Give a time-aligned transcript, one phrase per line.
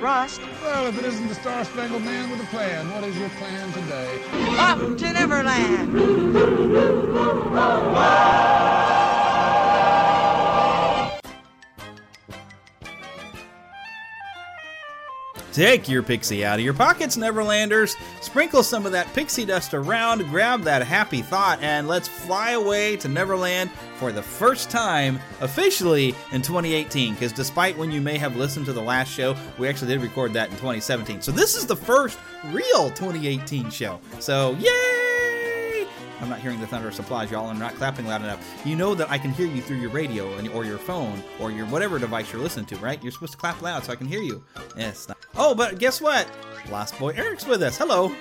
[0.00, 0.40] and trust.
[0.62, 3.72] Well, if it isn't the Star Spangled Man with a plan, what is your plan
[3.72, 4.22] today?
[4.58, 5.94] Up to Neverland!
[15.52, 17.96] Take your pixie out of your pockets, Neverlanders.
[18.22, 22.96] Sprinkle some of that pixie dust around, grab that happy thought, and let's fly away
[22.98, 27.14] to Neverland for the first time officially in 2018.
[27.14, 30.32] Because despite when you may have listened to the last show, we actually did record
[30.34, 31.20] that in 2017.
[31.20, 34.00] So this is the first real 2018 show.
[34.20, 34.99] So, yay!
[36.20, 37.48] I'm not hearing the thunderous applause, y'all.
[37.48, 38.60] I'm not clapping loud enough.
[38.66, 41.50] You know that I can hear you through your radio and, or your phone or
[41.50, 43.02] your whatever device you're listening to, right?
[43.02, 44.44] You're supposed to clap loud so I can hear you.
[44.76, 45.08] Yes.
[45.08, 46.28] Not- oh, but guess what?
[46.70, 47.78] Lost Boy Eric's with us.
[47.78, 48.14] Hello.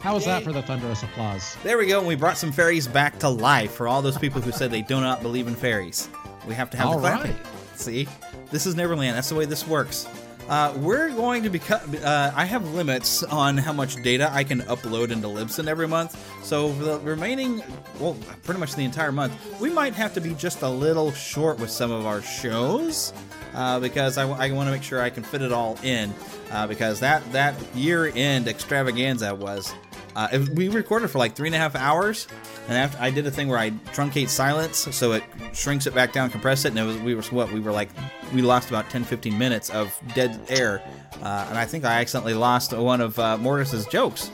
[0.00, 1.56] How was that for the thunderous applause?
[1.64, 1.98] There we go.
[1.98, 4.80] And we brought some fairies back to life for all those people who said they
[4.80, 6.08] do not believe in fairies.
[6.46, 7.32] We have to have all the clapping.
[7.32, 7.46] right.
[7.74, 8.08] See,
[8.50, 9.16] this is Neverland.
[9.16, 10.08] That's the way this works.
[10.48, 11.80] Uh, we're going to become.
[12.02, 16.18] Uh, I have limits on how much data I can upload into Libsyn every month.
[16.42, 17.62] So for the remaining,
[18.00, 21.58] well, pretty much the entire month, we might have to be just a little short
[21.58, 23.12] with some of our shows
[23.52, 26.14] uh, because I, want to make sure I can fit it all in.
[26.50, 29.74] Uh, because that that year end extravaganza was.
[30.18, 32.26] Uh, we recorded for like three and a half hours,
[32.66, 36.12] and after I did a thing where I truncate silence, so it shrinks it back
[36.12, 37.88] down, compress it, and it was we were what we were like
[38.34, 40.82] we lost about 10 15 minutes of dead air,
[41.22, 44.32] uh, and I think I accidentally lost one of uh, Mortis's jokes.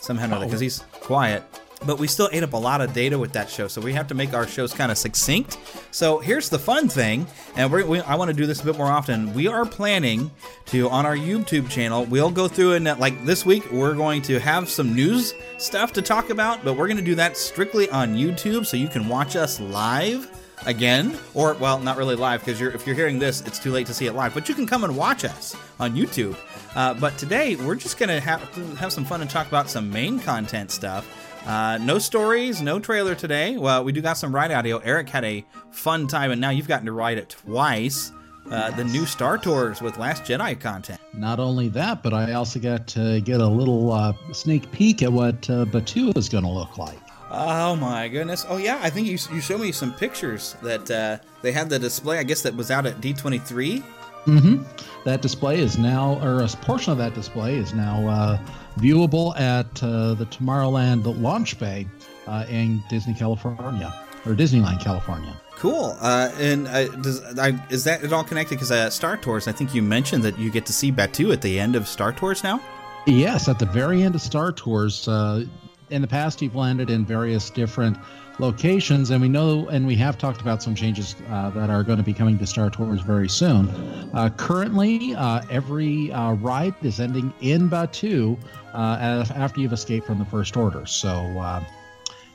[0.00, 1.44] Somehow because he's quiet.
[1.86, 4.06] But we still ate up a lot of data with that show, so we have
[4.08, 5.58] to make our shows kind of succinct.
[5.90, 7.26] So here's the fun thing,
[7.56, 9.32] and we, I want to do this a bit more often.
[9.32, 10.30] We are planning
[10.66, 12.04] to on our YouTube channel.
[12.04, 16.02] We'll go through and like this week, we're going to have some news stuff to
[16.02, 19.34] talk about, but we're going to do that strictly on YouTube, so you can watch
[19.34, 20.30] us live
[20.66, 23.94] again or well not really live because if you're hearing this it's too late to
[23.94, 26.36] see it live but you can come and watch us on youtube
[26.76, 28.42] uh, but today we're just gonna have
[28.76, 33.14] have some fun and talk about some main content stuff uh, no stories no trailer
[33.14, 36.50] today well we do got some ride audio eric had a fun time and now
[36.50, 38.12] you've gotten to ride it twice
[38.50, 42.58] uh, the new star tours with last jedi content Not only that, but I also
[42.58, 46.50] got to get a little uh, sneak peek at what uh, Batuu is going to
[46.50, 46.98] look like.
[47.30, 48.44] Oh my goodness!
[48.48, 51.78] Oh yeah, I think you you showed me some pictures that uh, they had the
[51.78, 52.18] display.
[52.18, 53.84] I guess that was out at D twenty three.
[54.26, 54.64] Mm-hmm.
[55.04, 58.38] That display is now, or a portion of that display is now uh,
[58.80, 61.86] viewable at uh, the Tomorrowland launch bay
[62.26, 63.92] uh, in Disney, California,
[64.26, 65.38] or Disneyland, California.
[65.56, 65.96] Cool.
[66.00, 68.54] Uh, and uh, does I, is that it all connected?
[68.54, 71.42] Because uh, Star Tours, I think you mentioned that you get to see Batuu at
[71.42, 72.60] the end of Star Tours now.
[73.06, 75.06] Yes, at the very end of Star Tours.
[75.06, 75.44] Uh,
[75.90, 77.98] in the past, you've landed in various different
[78.40, 81.98] locations, and we know, and we have talked about some changes uh, that are going
[81.98, 83.68] to be coming to Star Tours very soon.
[84.14, 88.38] Uh, currently, uh, every uh, ride is ending in Batuu
[88.74, 90.86] uh, after you've escaped from the First Order.
[90.86, 91.62] So, uh,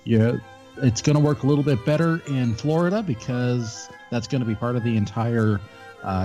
[0.04, 0.40] you,
[0.78, 4.56] it's going to work a little bit better in Florida because that's going to be
[4.56, 5.60] part of the entire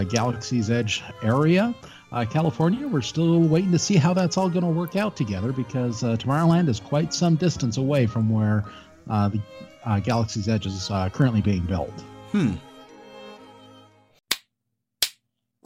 [0.09, 1.75] Galaxy's Edge area.
[2.13, 5.53] Uh, California, we're still waiting to see how that's all going to work out together
[5.53, 8.65] because uh, Tomorrowland is quite some distance away from where
[9.09, 9.41] uh, the
[9.85, 11.93] uh, Galaxy's Edge is uh, currently being built.
[12.33, 12.55] Hmm.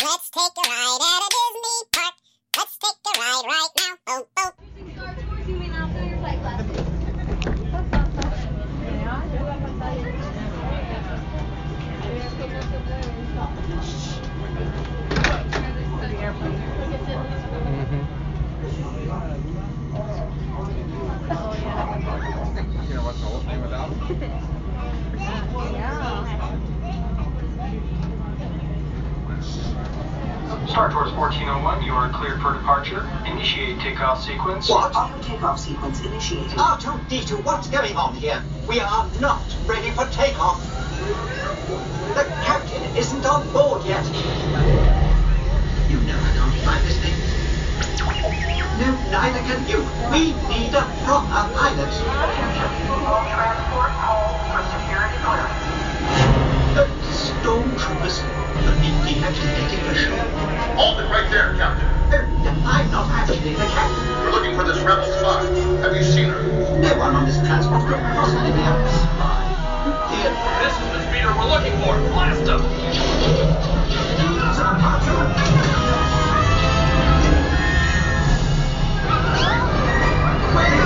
[0.02, 2.14] Let's take a ride at a Disney park.
[2.56, 3.94] Let's take a ride right now.
[4.06, 4.50] Oh, oh.
[30.75, 33.09] 1401, you are cleared for departure.
[33.26, 34.69] Initiate takeoff sequence.
[34.69, 34.91] What?
[34.97, 36.59] Auto takeoff sequence initiated.
[36.59, 38.43] R2-D2, what's going on here?
[38.69, 40.59] We are not ready for takeoff.
[42.19, 44.05] The captain isn't on board yet.
[45.87, 47.15] You know I can't fly this thing.
[48.82, 49.79] No, neither can you.
[50.11, 51.87] We need a proper pilot.
[53.06, 55.63] All transport hold for security clearance.
[57.44, 57.50] The.
[57.50, 57.61] The,
[59.05, 60.17] the captain's getting for sure.
[60.81, 61.87] Hold it right there, Captain.
[62.64, 64.08] I'm not actually the captain.
[64.25, 65.44] We're looking for this rebel spy.
[65.85, 66.43] Have you seen her?
[66.79, 69.44] No one on this transport could possibly be a spy.
[70.08, 70.32] Dear.
[70.64, 72.00] This is the speeder we're looking for.
[72.17, 72.64] Blast him!
[80.56, 80.83] Where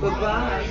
[0.00, 0.65] Tours.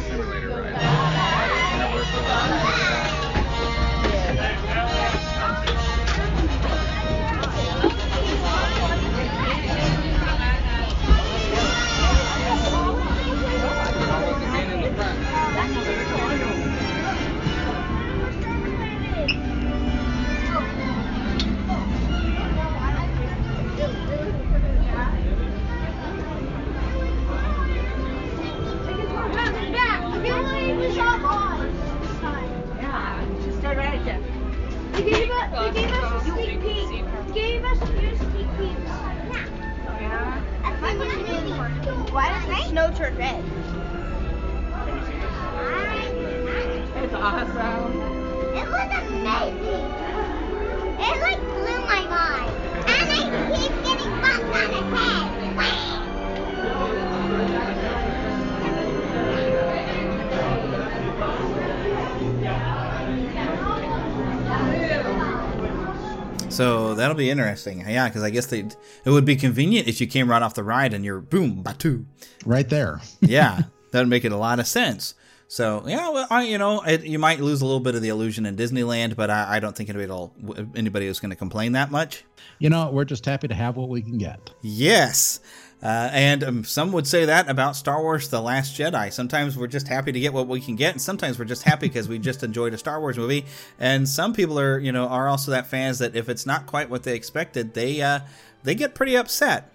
[67.06, 67.82] That'll be interesting.
[67.88, 70.64] Yeah, because I guess they it would be convenient if you came right off the
[70.64, 72.04] ride and you're boom batuu.
[72.48, 73.00] Right there.
[73.22, 75.14] yeah, that'd make it a lot of sense.
[75.48, 78.10] So yeah, well, I, you know, it, you might lose a little bit of the
[78.10, 80.32] illusion in Disneyland, but I, I don't think anybody
[80.76, 82.24] anybody is going to complain that much.
[82.58, 84.50] You know, we're just happy to have what we can get.
[84.64, 85.42] Yes.
[85.86, 89.14] Uh, and um, some would say that about Star Wars The Last Jedi.
[89.14, 91.88] Sometimes we're just happy to get what we can get, and sometimes we're just happy
[91.88, 93.46] because we just enjoyed a Star Wars movie.
[93.80, 96.90] And some people are, you know, are also that fans that if it's not quite
[96.90, 98.22] what they expected, they uh,
[98.64, 99.72] they get pretty upset.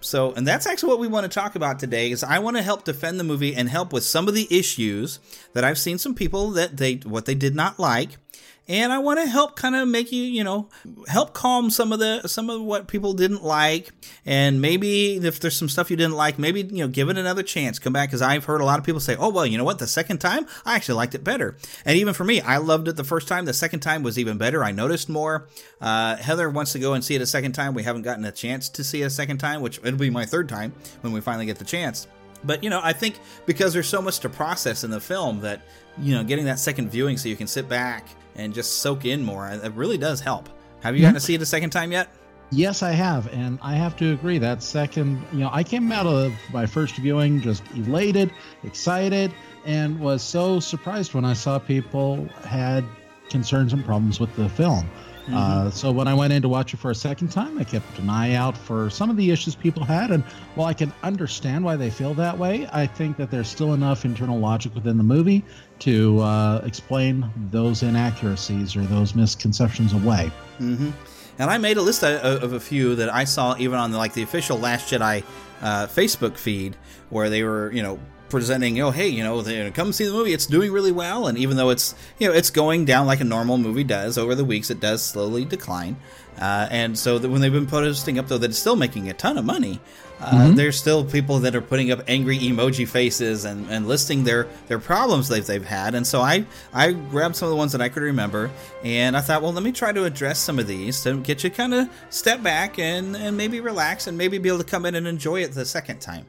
[0.00, 2.62] So, and that's actually what we want to talk about today is I want to
[2.62, 5.18] help defend the movie and help with some of the issues
[5.52, 8.18] that I've seen some people that they what they did not like.
[8.66, 10.68] And I want to help kind of make you, you know,
[11.06, 13.92] help calm some of the some of what people didn't like
[14.24, 17.42] and maybe if there's some stuff you didn't like, maybe, you know, give it another
[17.42, 17.78] chance.
[17.78, 19.78] Come back cuz I've heard a lot of people say, "Oh, well, you know what?
[19.80, 22.96] The second time, I actually liked it better." And even for me, I loved it
[22.96, 23.44] the first time.
[23.44, 24.64] The second time was even better.
[24.64, 25.46] I noticed more.
[25.80, 27.74] Uh, Heather wants to go and see it a second time.
[27.74, 30.24] We haven't gotten a chance to see it a second time, which it'll be my
[30.24, 32.06] third time when we finally get the chance.
[32.42, 35.60] But you know, I think because there's so much to process in the film that
[36.00, 39.24] you know, getting that second viewing so you can sit back and just soak in
[39.24, 40.48] more, it really does help.
[40.80, 42.08] Have you gotten to see it a second time yet?
[42.50, 44.38] Yes, I have, and I have to agree.
[44.38, 48.30] That second, you know, I came out of my first viewing just elated,
[48.62, 49.32] excited,
[49.64, 52.84] and was so surprised when I saw people had
[53.30, 54.88] concerns and problems with the film.
[55.24, 55.36] Mm-hmm.
[55.36, 57.98] Uh, so when I went in to watch it for a second time, I kept
[57.98, 60.10] an eye out for some of the issues people had.
[60.10, 60.22] And
[60.54, 64.04] while I can understand why they feel that way, I think that there's still enough
[64.04, 65.42] internal logic within the movie
[65.80, 70.30] to uh, explain those inaccuracies or those misconceptions away.
[70.60, 70.90] Mm-hmm.
[71.38, 73.98] And I made a list of, of, a few that I saw even on the,
[73.98, 75.24] like the official Last Jedi
[75.62, 76.76] uh, Facebook feed,
[77.10, 80.32] where they were, you know, presenting, oh hey, you know, they, come see the movie.
[80.32, 83.24] It's doing really well, and even though it's you know it's going down like a
[83.24, 85.96] normal movie does over the weeks, it does slowly decline.
[86.38, 89.38] Uh, and so when they've been posting up though that it's still making a ton
[89.38, 89.80] of money,
[90.20, 90.54] uh, mm-hmm.
[90.54, 94.78] there's still people that are putting up angry emoji faces and, and listing their their
[94.78, 95.94] problems they've they've had.
[95.94, 98.50] And so I I grabbed some of the ones that I could remember,
[98.82, 101.50] and I thought, well, let me try to address some of these to get you
[101.50, 104.94] kind of step back and and maybe relax and maybe be able to come in
[104.94, 106.26] and enjoy it the second time.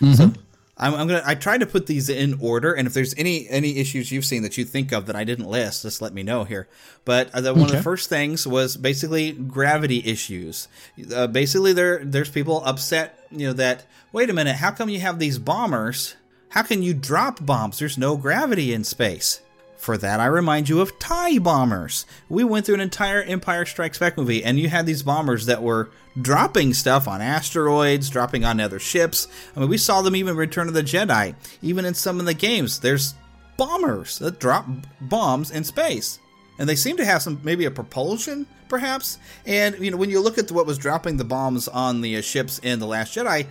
[0.00, 0.12] Mm-hmm.
[0.12, 0.32] So
[0.78, 1.22] I'm, I'm, gonna.
[1.26, 4.42] I tried to put these in order, and if there's any any issues you've seen
[4.42, 6.68] that you think of that I didn't list, just let me know here.
[7.04, 7.72] But uh, the, one okay.
[7.72, 10.68] of the first things was basically gravity issues.
[11.12, 15.00] Uh, basically, there there's people upset, you know, that wait a minute, how come you
[15.00, 16.14] have these bombers?
[16.50, 17.78] How can you drop bombs?
[17.78, 19.40] There's no gravity in space.
[19.78, 22.04] For that, I remind you of TIE bombers.
[22.28, 25.62] We went through an entire Empire Strikes Back movie, and you had these bombers that
[25.62, 29.28] were dropping stuff on asteroids, dropping on other ships.
[29.54, 31.36] I mean, we saw them even Return of the Jedi.
[31.62, 33.14] Even in some of the games, there's
[33.56, 34.66] bombers that drop
[35.00, 36.18] bombs in space.
[36.58, 39.18] And they seem to have some, maybe a propulsion, perhaps.
[39.46, 42.20] And, you know, when you look at what was dropping the bombs on the uh,
[42.20, 43.46] ships in The Last Jedi,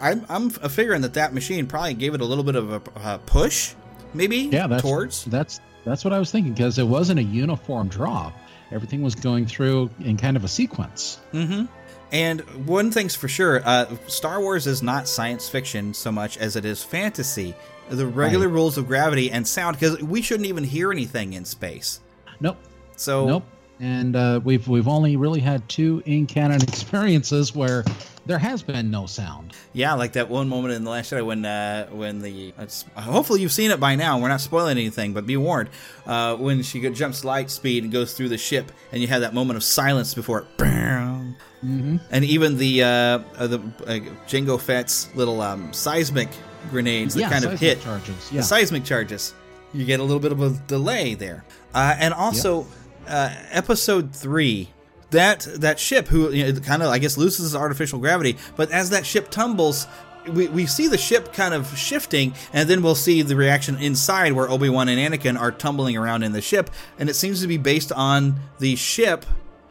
[0.00, 3.18] I'm, I'm figuring that that machine probably gave it a little bit of a, a
[3.20, 3.74] push,
[4.14, 5.24] maybe, yeah, that's, towards.
[5.24, 8.34] That's that's what I was thinking because it wasn't a uniform drop.
[8.70, 11.20] Everything was going through in kind of a sequence.
[11.32, 11.66] Mm-hmm.
[12.12, 16.56] And one thing's for sure, uh, Star Wars is not science fiction so much as
[16.56, 17.54] it is fantasy.
[17.90, 18.54] The regular right.
[18.54, 22.00] rules of gravity and sound, because we shouldn't even hear anything in space.
[22.40, 22.58] Nope.
[22.96, 23.44] So nope.
[23.80, 27.84] And uh, we've we've only really had two in canon experiences where
[28.28, 29.54] there has been no sound.
[29.72, 32.52] Yeah, like that one moment in the Last Jedi when uh, when the
[32.94, 34.20] hopefully you've seen it by now.
[34.20, 35.70] We're not spoiling anything, but be warned
[36.06, 39.32] uh, when she jumps light speed and goes through the ship, and you have that
[39.32, 40.56] moment of silence before it.
[40.58, 41.96] Bam, mm-hmm.
[42.10, 46.28] And even the uh, uh the uh, Jango Fett's little um, seismic
[46.70, 48.30] grenades that yeah, kind of hit charges.
[48.30, 48.40] Yeah.
[48.40, 49.34] the seismic charges.
[49.72, 51.44] You get a little bit of a delay there,
[51.74, 52.68] uh, and also yep.
[53.08, 54.70] Episode three
[55.10, 58.90] that that ship who you know, kind of I guess loses artificial gravity, but as
[58.90, 59.86] that ship tumbles,
[60.26, 64.32] we, we see the ship kind of shifting, and then we'll see the reaction inside
[64.32, 67.46] where Obi Wan and Anakin are tumbling around in the ship, and it seems to
[67.46, 69.24] be based on the ship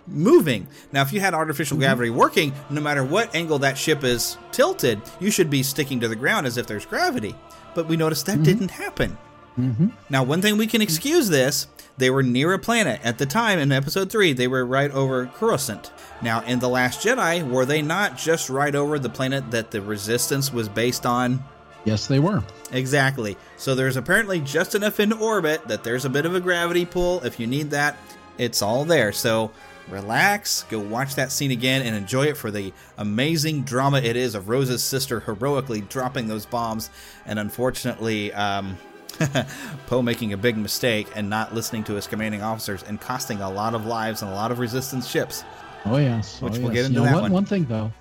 [0.08, 0.68] moving.
[0.92, 1.84] Now, if you had artificial mm-hmm.
[1.84, 6.08] gravity working, no matter what angle that ship is tilted, you should be sticking to
[6.08, 7.36] the ground as if there's gravity.
[7.76, 8.44] But we noticed that mm-hmm.
[8.44, 9.18] didn't happen.
[9.58, 9.88] Mm-hmm.
[10.10, 13.02] Now, one thing we can excuse this, they were near a planet.
[13.04, 15.92] At the time in episode 3, they were right over Coruscant.
[16.22, 19.82] Now, in The Last Jedi, were they not just right over the planet that the
[19.82, 21.44] Resistance was based on?
[21.86, 22.44] Yes, they were.
[22.72, 23.38] Exactly.
[23.56, 27.24] So there's apparently just enough in orbit that there's a bit of a gravity pull.
[27.24, 27.98] If you need that,
[28.38, 29.12] it's all there.
[29.12, 29.52] So
[29.90, 34.36] relax, go watch that scene again and enjoy it for the amazing drama it is
[34.36, 36.90] of Rose's sister heroically dropping those bombs
[37.26, 38.78] and unfortunately um,
[39.88, 43.50] Poe making a big mistake and not listening to his commanding officers and costing a
[43.50, 45.44] lot of lives and a lot of resistance ships.
[45.86, 46.84] Oh yes, which oh, we'll yes.
[46.84, 47.32] get into you know, that one, one.
[47.32, 47.92] one thing though,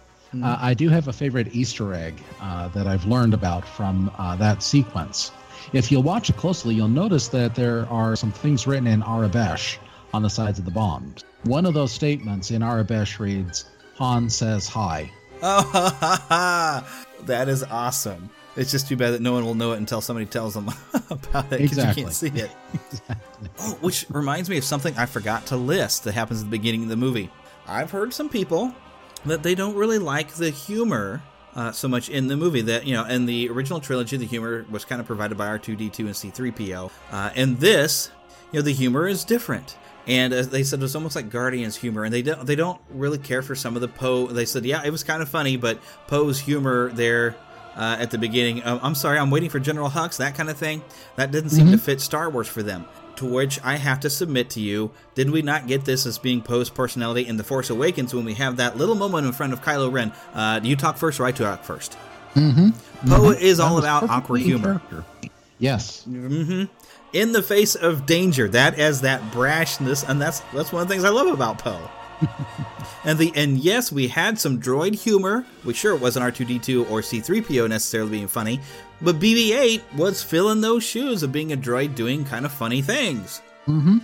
[0.42, 4.36] uh, I do have a favorite Easter egg uh, that I've learned about from uh,
[4.36, 5.30] that sequence.
[5.72, 9.78] If you'll watch it closely, you'll notice that there are some things written in Aurebesh
[10.14, 11.24] on the sides of the bombs.
[11.44, 13.64] One of those statements in Aurebesh reads,
[13.96, 15.10] "Han says hi."
[15.42, 16.84] Oh,
[17.22, 18.30] that is awesome.
[18.56, 20.70] It's just too bad that no one will know it until somebody tells them
[21.10, 22.02] about it because Exactly.
[22.02, 22.50] you can't see it.
[23.60, 26.82] Oh, which reminds me of something I forgot to list that happens at the beginning
[26.84, 27.30] of the movie.
[27.66, 28.74] I've heard some people
[29.26, 31.22] that they don't really like the humor
[31.54, 32.60] uh, so much in the movie.
[32.62, 35.58] That you know, in the original trilogy, the humor was kind of provided by R
[35.58, 36.90] two D two and C three PO.
[37.10, 38.10] Uh, and this,
[38.52, 39.76] you know, the humor is different.
[40.06, 42.80] And as they said, it was almost like Guardians humor, and they don't they don't
[42.90, 44.26] really care for some of the Poe.
[44.26, 47.34] They said, yeah, it was kind of funny, but Poe's humor there
[47.76, 48.64] uh, at the beginning.
[48.64, 50.82] Um, I'm sorry, I'm waiting for General Hux, that kind of thing.
[51.16, 52.86] That didn't seem to fit Star Wars for them.
[53.16, 56.42] To which I have to submit to you, did we not get this as being
[56.42, 59.62] Poe's personality in The Force Awakens when we have that little moment in front of
[59.62, 60.12] Kylo Ren?
[60.34, 61.96] Uh, do you talk first or I talk first?
[62.34, 62.70] Mm-hmm.
[63.08, 63.40] Poe Mhm.
[63.40, 64.80] is That all about awkward humor.
[64.90, 65.04] character.
[65.58, 66.04] Yes.
[66.04, 66.64] hmm
[67.14, 70.92] In the face of danger, that as that brashness, and that's that's one of the
[70.92, 71.90] things I love about Poe.
[73.04, 75.44] and the and yes, we had some droid humor.
[75.64, 78.60] We sure it wasn't R two D two or C three PO necessarily being funny,
[79.02, 82.82] but BB eight was filling those shoes of being a droid doing kind of funny
[82.82, 83.42] things.
[83.66, 83.98] Mm-hmm.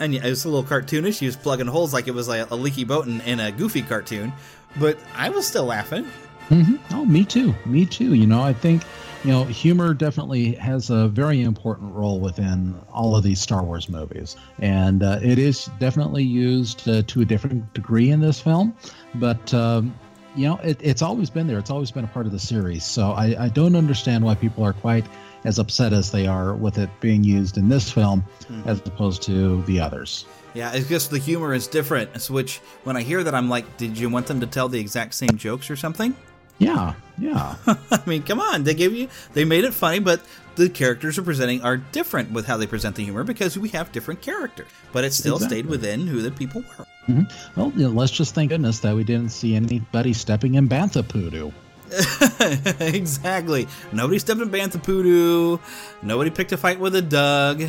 [0.00, 1.18] And yeah, it was a little cartoonish.
[1.18, 3.82] He was plugging holes like it was like a leaky boat in, in a goofy
[3.82, 4.32] cartoon,
[4.78, 6.04] but I was still laughing.
[6.48, 7.54] hmm Oh, me too.
[7.66, 8.14] Me too.
[8.14, 8.82] You know, I think
[9.28, 13.86] you know humor definitely has a very important role within all of these Star Wars
[13.90, 18.74] movies, and uh, it is definitely used uh, to a different degree in this film.
[19.16, 19.94] But um,
[20.34, 21.58] you know, it, it's always been there.
[21.58, 22.84] It's always been a part of the series.
[22.86, 25.04] So I, I don't understand why people are quite
[25.44, 28.66] as upset as they are with it being used in this film Mhm.
[28.66, 30.24] as opposed to the others.
[30.54, 32.30] Yeah, it's just the humor is different.
[32.30, 35.12] Which when I hear that, I'm like, did you want them to tell the exact
[35.12, 36.16] same jokes or something?
[36.58, 37.54] Yeah, yeah.
[37.66, 38.64] I mean, come on.
[38.64, 40.20] They gave you, they made it funny, but
[40.56, 43.92] the characters are presenting are different with how they present the humor because we have
[43.92, 44.66] different characters.
[44.92, 46.86] But it still stayed within who the people were.
[47.06, 47.22] hmm
[47.54, 51.06] Well, you know, let's just thank goodness that we didn't see anybody stepping in bantha
[51.06, 51.52] poodoo.
[52.80, 53.66] exactly.
[53.92, 55.58] Nobody stepped in Bantha Poodoo.
[56.02, 57.62] Nobody picked a fight with a Dug.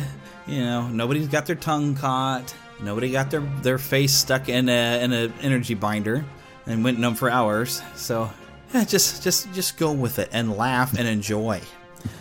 [0.46, 2.54] You know, nobody's got their tongue caught.
[2.82, 6.24] Nobody got their, their face stuck in a in an energy binder
[6.66, 7.82] and went numb for hours.
[7.94, 8.30] So
[8.74, 11.60] eh, just just just go with it and laugh and enjoy.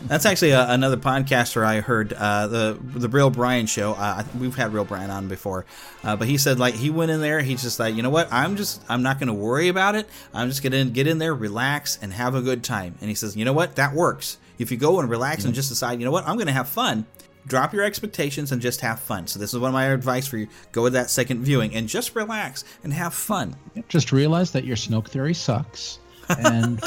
[0.03, 3.93] That's actually a, another podcaster I heard uh, the the Real Brian show.
[3.93, 5.65] Uh, we've had Real Brian on before,
[6.03, 7.41] uh, but he said like he went in there.
[7.41, 8.27] He's just like, you know what?
[8.31, 10.09] I'm just I'm not going to worry about it.
[10.33, 12.95] I'm just going to get in there, relax, and have a good time.
[13.01, 13.75] And he says, you know what?
[13.75, 14.38] That works.
[14.57, 16.27] If you go and relax and just decide, you know what?
[16.27, 17.05] I'm going to have fun.
[17.47, 19.25] Drop your expectations and just have fun.
[19.27, 21.88] So this is one of my advice for you: go with that second viewing and
[21.88, 23.55] just relax and have fun.
[23.88, 26.81] Just realize that your Snoke theory sucks, and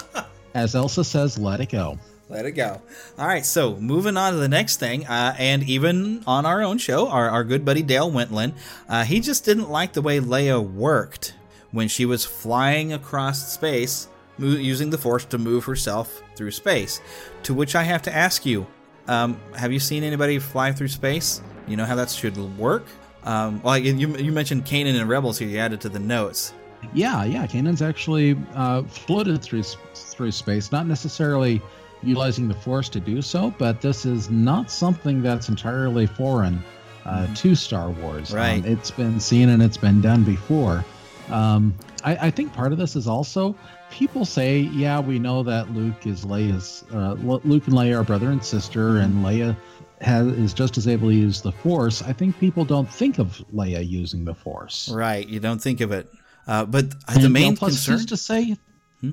[0.55, 1.99] as Elsa says, let it go.
[2.29, 2.81] Let it go.
[3.19, 6.79] All right, so moving on to the next thing, uh, and even on our own
[6.79, 8.55] show, our, our good buddy Dale Wentland,
[8.89, 11.35] uh, he just didn't like the way Leia worked
[11.73, 17.01] when she was flying across space, mo- using the Force to move herself through space.
[17.43, 18.67] To which I have to ask you,
[19.09, 21.43] um, have you seen anybody fly through space?
[21.67, 22.87] You know how that should work?
[23.25, 25.49] Um, well, you, you mentioned Kanan and Rebels here.
[25.49, 26.55] You added to the notes.
[26.95, 27.47] Yeah, yeah.
[27.47, 31.63] Kanan's actually uh, floated through through space, not necessarily
[32.03, 36.63] utilizing the Force to do so, but this is not something that's entirely foreign
[37.05, 38.33] uh, to Star Wars.
[38.33, 38.65] Right.
[38.65, 40.85] Um, it's been seen and it's been done before.
[41.31, 43.57] Um, I, I think part of this is also
[43.91, 46.85] people say, yeah, we know that Luke is Leia's.
[46.93, 49.57] Uh, Luke and Leia are brother and sister, and Leia
[50.01, 52.03] has, is just as able to use the Force.
[52.03, 54.91] I think people don't think of Leia using the Force.
[54.91, 56.13] Right, you don't think of it.
[56.47, 58.57] Uh, but uh, And, the main plus concern to say.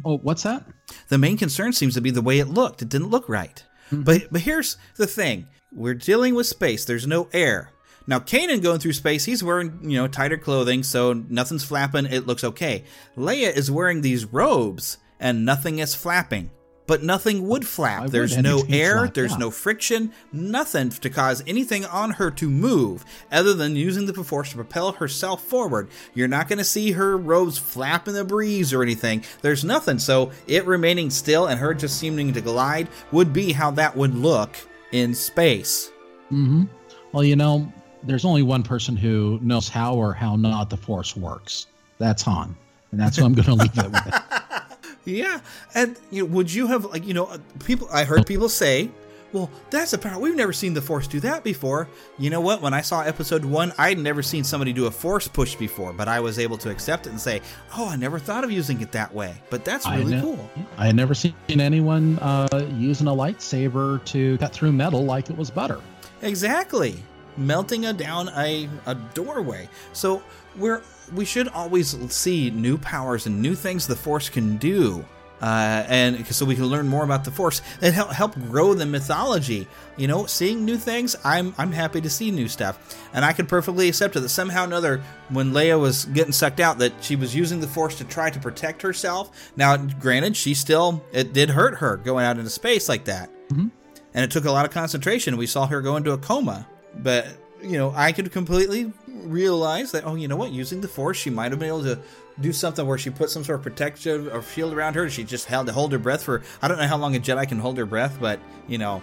[0.05, 0.65] Oh, what's that?
[1.07, 2.81] the main concern seems to be the way it looked.
[2.81, 3.63] It didn't look right.
[3.91, 6.85] But but here's the thing: we're dealing with space.
[6.85, 7.71] There's no air.
[8.05, 12.05] Now, Kanan going through space, he's wearing you know tighter clothing, so nothing's flapping.
[12.05, 12.85] It looks okay.
[13.17, 16.51] Leia is wearing these robes, and nothing is flapping.
[16.89, 18.01] But nothing would flap.
[18.01, 18.07] I.
[18.07, 19.37] There's Anything no air, flap, there's yeah.
[19.37, 24.49] no friction, nothing to cause anything on her to move other than using the force
[24.49, 25.87] to propel herself forward.
[26.15, 29.23] You're not going to see her robes flap in the breeze or anything.
[29.43, 29.99] There's nothing.
[29.99, 34.15] So it remaining still and her just seeming to glide would be how that would
[34.15, 34.57] look
[34.91, 35.91] in space.
[36.29, 36.63] hmm
[37.11, 37.71] Well, you know,
[38.01, 41.67] there's only one person who knows how or how not the Force works.
[41.99, 42.57] That's Han,
[42.91, 44.21] and that's who I'm going to leave it with.
[45.11, 45.39] Yeah,
[45.73, 47.87] and you know, would you have like you know uh, people?
[47.91, 48.89] I heard people say,
[49.33, 50.19] "Well, that's a power.
[50.19, 52.61] We've never seen the Force do that before." You know what?
[52.61, 56.07] When I saw Episode One, I'd never seen somebody do a Force push before, but
[56.07, 57.41] I was able to accept it and say,
[57.77, 60.49] "Oh, I never thought of using it that way." But that's I really cool.
[60.77, 65.37] I had never seen anyone uh, using a lightsaber to cut through metal like it
[65.37, 65.79] was butter.
[66.21, 67.01] Exactly.
[67.37, 69.69] Melting a, down a, a doorway.
[69.93, 70.21] So
[70.57, 70.81] we're
[71.13, 75.05] we should always see new powers and new things the Force can do.
[75.41, 78.85] Uh, and so we can learn more about the Force and help help grow the
[78.85, 79.65] mythology.
[79.95, 82.77] You know, seeing new things, I'm I'm happy to see new stuff,
[83.13, 86.59] and I could perfectly accept it that somehow or another, when Leia was getting sucked
[86.59, 89.31] out, that she was using the Force to try to protect herself.
[89.55, 93.71] Now, granted, she still it did hurt her going out into space like that, Mhm.
[94.13, 95.37] and it took a lot of concentration.
[95.37, 96.67] We saw her go into a coma,
[96.97, 97.27] but
[97.63, 98.91] you know, I could completely
[99.23, 100.05] realize that.
[100.05, 100.51] Oh, you know what?
[100.51, 101.99] Using the Force, she might have been able to
[102.39, 105.09] do something where she put some sort of protective or shield around her.
[105.09, 106.43] She just held to hold her breath for.
[106.61, 109.01] I don't know how long a Jedi can hold her breath, but you know,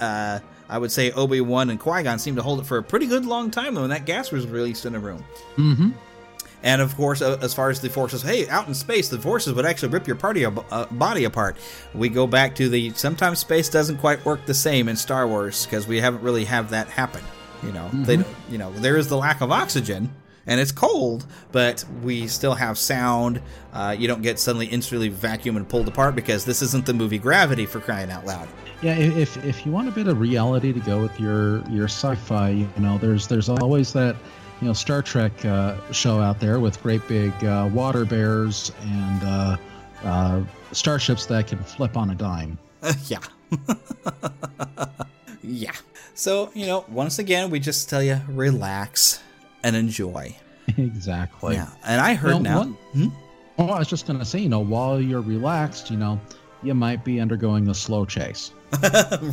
[0.00, 2.82] uh, I would say Obi Wan and Qui Gon seemed to hold it for a
[2.82, 5.24] pretty good long time when that gas was released in the room.
[5.56, 5.90] Mm-hmm.
[6.62, 9.66] And of course, as far as the forces, hey, out in space, the forces would
[9.66, 11.56] actually rip your party uh, body apart.
[11.94, 15.64] We go back to the sometimes space doesn't quite work the same in Star Wars
[15.64, 17.22] because we haven't really have that happen.
[17.62, 20.10] You know, they, you know, there is the lack of oxygen
[20.46, 23.40] and it's cold, but we still have sound.
[23.72, 27.18] Uh, you don't get suddenly instantly vacuum and pulled apart because this isn't the movie
[27.18, 28.48] Gravity for crying out loud.
[28.82, 32.50] Yeah, if if you want a bit of reality to go with your your sci-fi,
[32.50, 34.16] you know, there's there's always that
[34.60, 39.24] you know Star Trek uh, show out there with great big uh, water bears and
[39.24, 39.56] uh,
[40.04, 40.42] uh,
[40.72, 42.58] starships that can flip on a dime.
[43.06, 43.18] yeah.
[45.42, 45.72] yeah.
[46.16, 49.20] So, you know, once again, we just tell you relax
[49.62, 50.34] and enjoy.
[50.78, 51.54] exactly.
[51.56, 51.68] Yeah.
[51.84, 52.58] And I heard Well, now.
[52.60, 53.08] one- Hmm?
[53.58, 56.18] Well, I was just gonna say, you know, while you're relaxed, you know,
[56.62, 58.50] you might be undergoing a slow chase.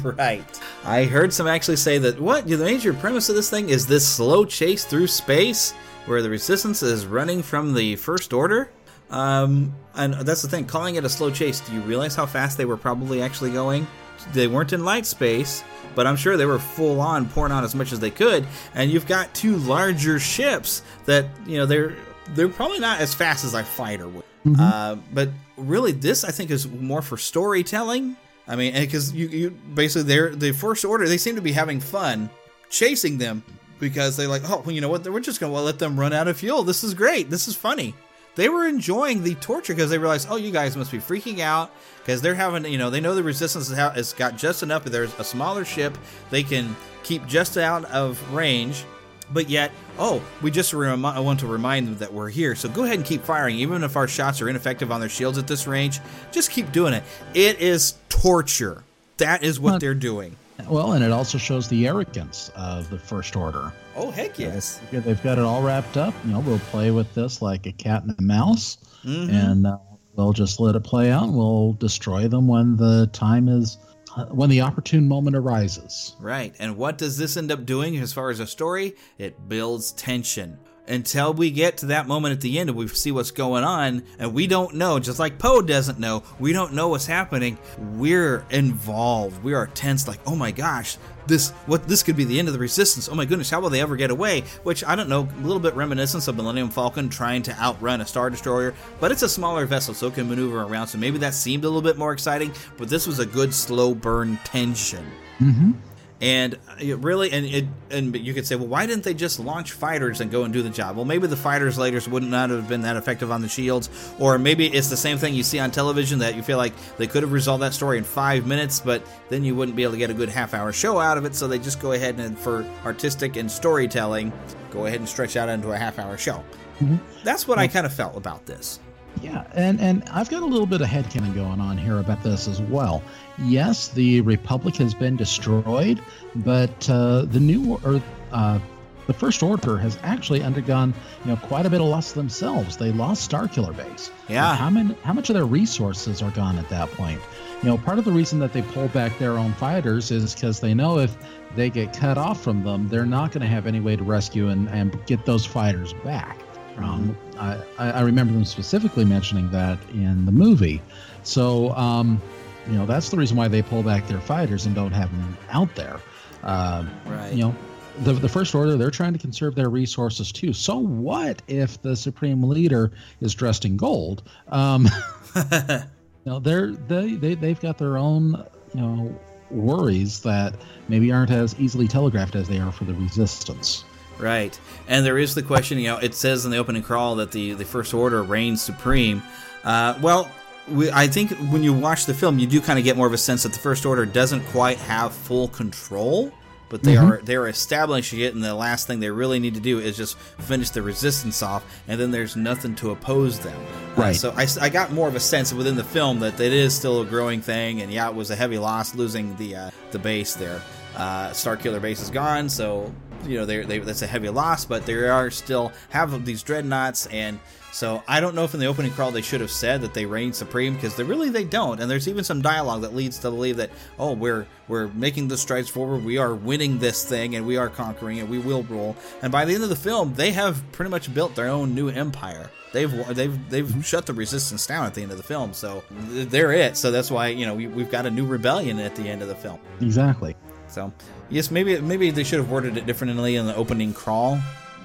[0.04, 0.44] right.
[0.86, 4.08] I heard some actually say that what the major premise of this thing is this
[4.08, 5.72] slow chase through space
[6.06, 8.70] where the resistance is running from the first order.
[9.10, 10.66] Um, and that's the thing.
[10.66, 13.88] Calling it a slow chase, do you realize how fast they were probably actually going?
[14.34, 15.64] They weren't in light space,
[15.96, 18.46] but I'm sure they were full on pouring on as much as they could.
[18.74, 21.96] And you've got two larger ships that you know they're
[22.30, 24.24] they're probably not as fast as a fighter would.
[24.60, 28.18] Uh, but really, this I think is more for storytelling.
[28.48, 31.08] I mean, because you, you basically they're the first order.
[31.08, 32.30] They seem to be having fun
[32.70, 33.44] chasing them
[33.80, 35.08] because they're like, oh, well, you know what?
[35.08, 36.64] We're just gonna let them run out of fuel.
[36.64, 37.30] This is great.
[37.30, 37.94] This is funny.
[38.36, 41.72] They were enjoying the torture because they realized, oh, you guys must be freaking out
[42.00, 44.86] because they're having, you know, they know the resistance has got just enough.
[44.86, 45.98] There's a smaller ship.
[46.32, 48.86] They can keep just out of range
[49.32, 52.56] but yet, oh, we just I want to remind them that we're here.
[52.56, 55.38] So go ahead and keep firing, even if our shots are ineffective on their shields
[55.38, 56.00] at this range.
[56.32, 57.04] Just keep doing it.
[57.34, 58.84] It is torture.
[59.18, 60.36] That is what they're doing.
[60.70, 63.74] Well, and it also shows the arrogance of the First Order.
[63.96, 64.80] Oh heck yes!
[64.92, 66.14] They've got it all wrapped up.
[66.26, 69.30] You know, we'll play with this like a cat and a mouse, Mhm.
[69.32, 69.78] and uh,
[70.16, 71.24] we'll just let it play out.
[71.24, 73.78] and We'll destroy them when the time is,
[74.16, 76.16] uh, when the opportune moment arises.
[76.20, 76.56] Right.
[76.60, 78.96] And what does this end up doing as far as a story?
[79.18, 80.58] It builds tension.
[80.86, 84.04] Until we get to that moment at the end and we see what's going on,
[84.20, 87.58] and we don't know, just like Poe doesn't know, we don't know what's happening.
[87.78, 89.42] We're involved.
[89.44, 92.54] We are tense, like, oh my gosh, this what this could be the end of
[92.54, 93.08] the resistance.
[93.08, 94.42] Oh my goodness, how will they ever get away?
[94.64, 98.06] Which I don't know, a little bit reminiscent of Millennium Falcon trying to outrun a
[98.06, 100.88] Star Destroyer, but it's a smaller vessel, so it can maneuver around.
[100.88, 103.96] So maybe that seemed a little bit more exciting, but this was a good slow
[103.96, 105.10] burn tension.
[105.40, 105.72] Mm-hmm.
[106.22, 109.74] And it really, and it, and you could say, well, why didn't they just launch
[109.74, 110.96] fighters and go and do the job?
[110.96, 114.38] Well, maybe the fighters later would not have been that effective on the shields, or
[114.40, 117.24] maybe it's the same thing you see on television that you feel like they could
[117.24, 120.10] have resolved that story in five minutes, but then you wouldn't be able to get
[120.12, 121.36] a good half hour show out of it.
[121.36, 124.32] So they just go ahead and, for artistic and storytelling,
[124.72, 126.42] go ahead and stretch out into a half hour show.
[126.80, 127.00] Mhm.
[127.26, 128.80] That's what I kind of felt about this.
[129.22, 132.48] Yeah, and and I've got a little bit of headcanon going on here about this
[132.48, 133.04] as well.
[133.40, 136.02] Yes, the Republic has been destroyed,
[136.36, 138.60] but uh, the new or uh,
[139.08, 142.78] the First Order has actually undergone, you know, quite a bit of loss themselves.
[142.78, 144.12] They lost Starkiller Base.
[144.30, 144.56] Yeah.
[144.56, 147.20] How many, how much of their resources are gone at that point?
[147.62, 150.60] You know, part of the reason that they pull back their own fighters is because
[150.60, 151.16] they know if
[151.56, 154.50] they get cut off from them, they're not going to have any way to rescue
[154.50, 156.40] and, and get those fighters back.
[156.78, 160.82] Um, I, I remember them specifically mentioning that in the movie.
[161.24, 162.22] So, um,
[162.68, 165.38] you know, that's the reason why they pull back their fighters and don't have them
[165.50, 166.00] out there.
[166.44, 167.34] Uh, right.
[167.34, 167.56] You know,
[168.00, 170.54] the, the First Order, they're trying to conserve their resources too.
[170.54, 172.92] So, what if the Supreme Leader
[173.22, 174.24] is dressed in gold?
[174.48, 174.90] Um,
[175.52, 175.80] you
[176.26, 178.44] know, they're, they, they, they've got their own,
[178.74, 179.20] you know,
[179.52, 180.56] worries that
[180.88, 183.86] maybe aren't as easily telegraphed as they are for the Resistance.
[184.20, 184.58] Right.
[184.88, 187.54] And there is the question, you know, it says in the opening crawl that the,
[187.54, 189.22] the First Order reigns supreme.
[189.64, 190.30] Uh, well,
[190.70, 193.14] we, I think when you watch the film, you do kind of get more of
[193.14, 196.32] a sense that the First Order doesn't quite have full control,
[196.70, 197.04] but they Mhm.
[197.04, 200.18] are they're establishing it, and the last thing they really need to do is just
[200.40, 203.60] finish the resistance off, and then there's nothing to oppose them.
[203.98, 204.16] Uh, Right.
[204.16, 207.02] so I, I got more of a sense within the film that it is still
[207.02, 210.34] a growing thing, and yeah, it was a heavy loss losing the uh, the base
[210.36, 210.62] there.
[210.96, 212.92] Uh, Starkiller base is gone, so
[213.26, 217.40] you know they that's a heavy loss, but they are still have these dreadnoughts, and
[217.72, 220.06] so I don't know if in the opening crawl they should have said that they
[220.06, 223.30] reign supreme because they really they don't, and there's even some dialogue that leads to
[223.30, 227.46] believe that oh we're we're making the strides forward, we are winning this thing, and
[227.46, 230.32] we are conquering it, we will rule, and by the end of the film they
[230.32, 232.50] have pretty much built their own new empire.
[232.74, 236.52] They've they've they've shut the resistance down at the end of the film, so they're
[236.52, 236.76] it.
[236.76, 239.28] So that's why you know we, we've got a new rebellion at the end of
[239.28, 239.60] the film.
[239.80, 240.36] Exactly.
[240.74, 240.92] So
[241.30, 244.40] yes, maybe maybe they should have worded it differently in the opening crawl,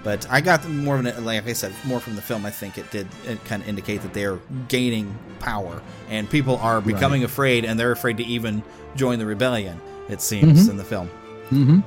[0.05, 2.45] but I got more of an like I said more from the film.
[2.45, 6.81] I think it did it kind of indicate that they're gaining power and people are
[6.81, 8.63] becoming afraid and they're afraid to even
[8.97, 9.81] join the rebellion.
[10.09, 10.71] It seems Mhm.
[10.71, 11.09] in the film.
[11.51, 11.81] Mm-hmm.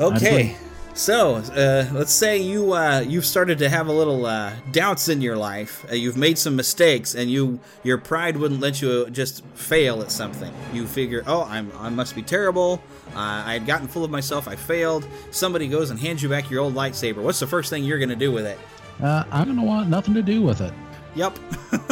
[0.00, 0.56] Okay.
[0.94, 5.20] So, uh, let's say you uh, you've started to have a little uh, doubts in
[5.20, 5.84] your life.
[5.90, 10.10] Uh, you've made some mistakes, and you your pride wouldn't let you just fail at
[10.10, 10.52] something.
[10.72, 12.80] You figure, oh, I'm I must be terrible.
[13.16, 14.46] Uh, I had gotten full of myself.
[14.46, 15.08] I failed.
[15.30, 17.22] Somebody goes and hands you back your old lightsaber.
[17.22, 18.58] What's the first thing you're going to do with it?
[19.02, 20.74] Uh, I'm going to want nothing to do with it.
[21.14, 21.38] Yep.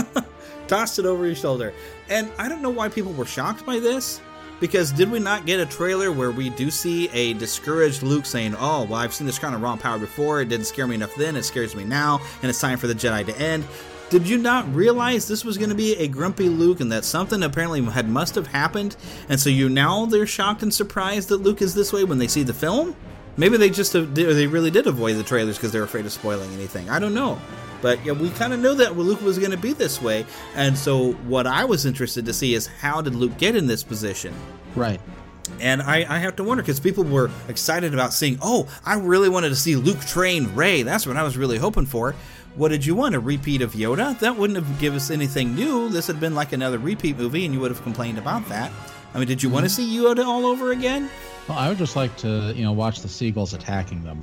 [0.69, 1.73] Tossed it over your shoulder.
[2.11, 4.21] And I don't know why people were shocked by this.
[4.61, 8.55] Because did we not get a trailer where we do see a discouraged Luke saying,
[8.59, 10.43] Oh, well, I've seen this kind of raw power before.
[10.43, 11.37] It didn't scare me enough then.
[11.37, 12.21] It scares me now.
[12.43, 13.65] And it's time for the Jedi to end.
[14.15, 17.43] Did you not realize this was going to be a grumpy Luke and that something
[17.43, 18.95] apparently had must have happened?
[19.29, 22.29] And so you now they're shocked and surprised that Luke is this way when they
[22.29, 22.95] see the film?
[23.37, 26.89] Maybe they just they really did avoid the trailers because they're afraid of spoiling anything.
[26.89, 27.41] I don't know.
[27.83, 30.79] But yeah, we kind of know that Luke was going to be this way, and
[30.79, 34.33] so what I was interested to see is how did Luke get in this position?
[34.77, 35.01] Right.
[35.61, 38.39] And I, I have to wonder because people were excited about seeing.
[38.41, 40.83] Oh, I really wanted to see Luke train Rey.
[40.83, 42.15] That's what I was really hoping for.
[42.57, 43.17] What did you want?
[43.17, 44.17] A repeat of Yoda?
[44.21, 45.89] That wouldn't have given us anything new.
[45.89, 48.71] This had been like another repeat movie, and you would have complained about that.
[49.13, 49.75] I mean, did you want to mhm.
[49.75, 51.11] see Yoda all over again?
[51.49, 54.23] Well, I would just like to, you know, watch the seagulls attacking them.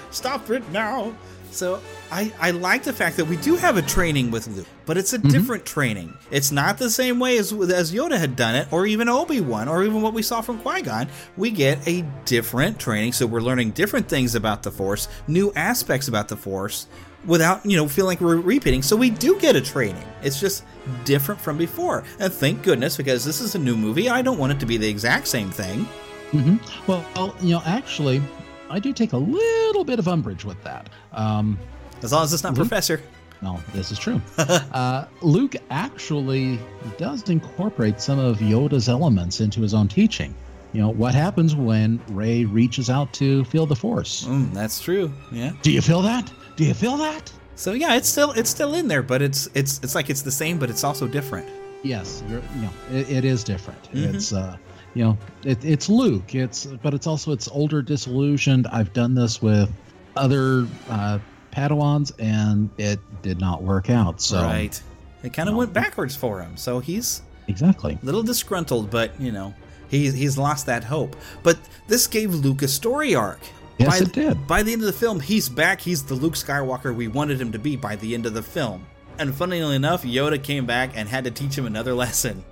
[0.10, 1.14] Stop it now.
[1.52, 1.80] So
[2.12, 5.12] I, I like the fact that we do have a training with Luke, but it's
[5.12, 6.16] a different training.
[6.30, 9.68] It's not the same way as as Yoda had done it, or even Obi Wan,
[9.68, 11.08] or even what we saw from Qui Gon.
[11.36, 16.08] We get a different training, so we're learning different things about the Force, new aspects
[16.08, 16.86] about the Force,
[17.26, 18.82] without you know feeling like we're repeating.
[18.82, 20.06] So we do get a training.
[20.22, 20.64] It's just
[21.04, 24.08] different from before, and thank goodness because this is a new movie.
[24.08, 25.84] I don't want it to be the exact same thing.
[26.30, 27.04] hmm Well,
[27.40, 28.22] you know, actually,
[28.70, 30.88] I do take a little bit of umbrage with that.
[31.12, 31.58] Um,
[32.02, 33.02] as long as it's not Luke, Professor.
[33.42, 34.20] No, this is true.
[34.38, 36.58] uh, Luke actually
[36.98, 40.34] does incorporate some of Yoda's elements into his own teaching.
[40.72, 44.24] You know, what happens when Rey reaches out to feel the Force?
[44.24, 45.12] Mm, that's true.
[45.32, 45.52] Yeah.
[45.62, 46.32] Do you feel that?
[46.56, 47.32] Do you feel that?
[47.56, 50.30] So yeah, it's still it's still in there, but it's it's it's like it's the
[50.30, 51.48] same, but it's also different.
[51.82, 53.82] Yes, you're, you know, it, it is different.
[53.92, 54.14] Mhm.
[54.14, 54.56] It's uh,
[54.94, 56.34] you know, it, it's Luke.
[56.34, 58.66] It's but it's also it's older, disillusioned.
[58.66, 59.70] I've done this with
[60.16, 61.18] other uh,
[61.52, 64.20] Padawans, and it did not work out.
[64.20, 64.80] So right,
[65.22, 66.56] it kind of went backwards for him.
[66.56, 69.54] So he's exactly a little disgruntled, but you know,
[69.88, 71.16] he's he's lost that hope.
[71.42, 73.40] But this gave Luke a story arc.
[73.78, 74.46] Yes, by, it did.
[74.46, 75.80] By the end of the film, he's back.
[75.80, 78.86] He's the Luke Skywalker we wanted him to be by the end of the film.
[79.18, 82.44] And funnily enough, Yoda came back and had to teach him another lesson.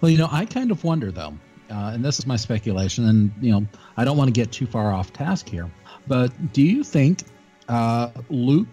[0.00, 1.34] Well, you know, I kind of wonder though,
[1.70, 3.66] uh, and this is my speculation, and you know,
[3.96, 5.70] I don't want to get too far off task here,
[6.06, 7.20] but do you think
[7.68, 8.68] uh, Luke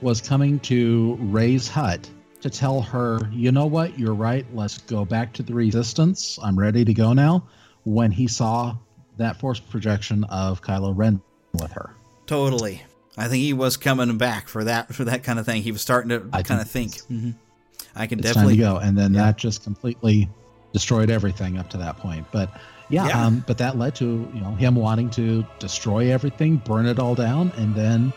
[0.00, 2.08] was coming to Rey's hut
[2.40, 6.38] to tell her, you know what, you're right, let's go back to the Resistance.
[6.42, 7.44] I'm ready to go now.
[7.84, 8.76] When he saw
[9.16, 11.20] that force projection of Kylo Ren
[11.54, 11.94] with her.
[12.26, 12.82] Totally.
[13.16, 15.62] I think he was coming back for that for that kind of thing.
[15.62, 17.10] He was starting to I kind of think think.
[17.10, 17.34] Mhm.
[17.94, 20.28] I can It's definitely go, and then that just completely
[20.72, 22.26] destroyed everything up to that point.
[22.32, 22.50] But
[22.88, 23.26] yeah, Yeah.
[23.26, 27.14] Um, but that led to you know him wanting to destroy everything, burn it all
[27.14, 28.12] down, and then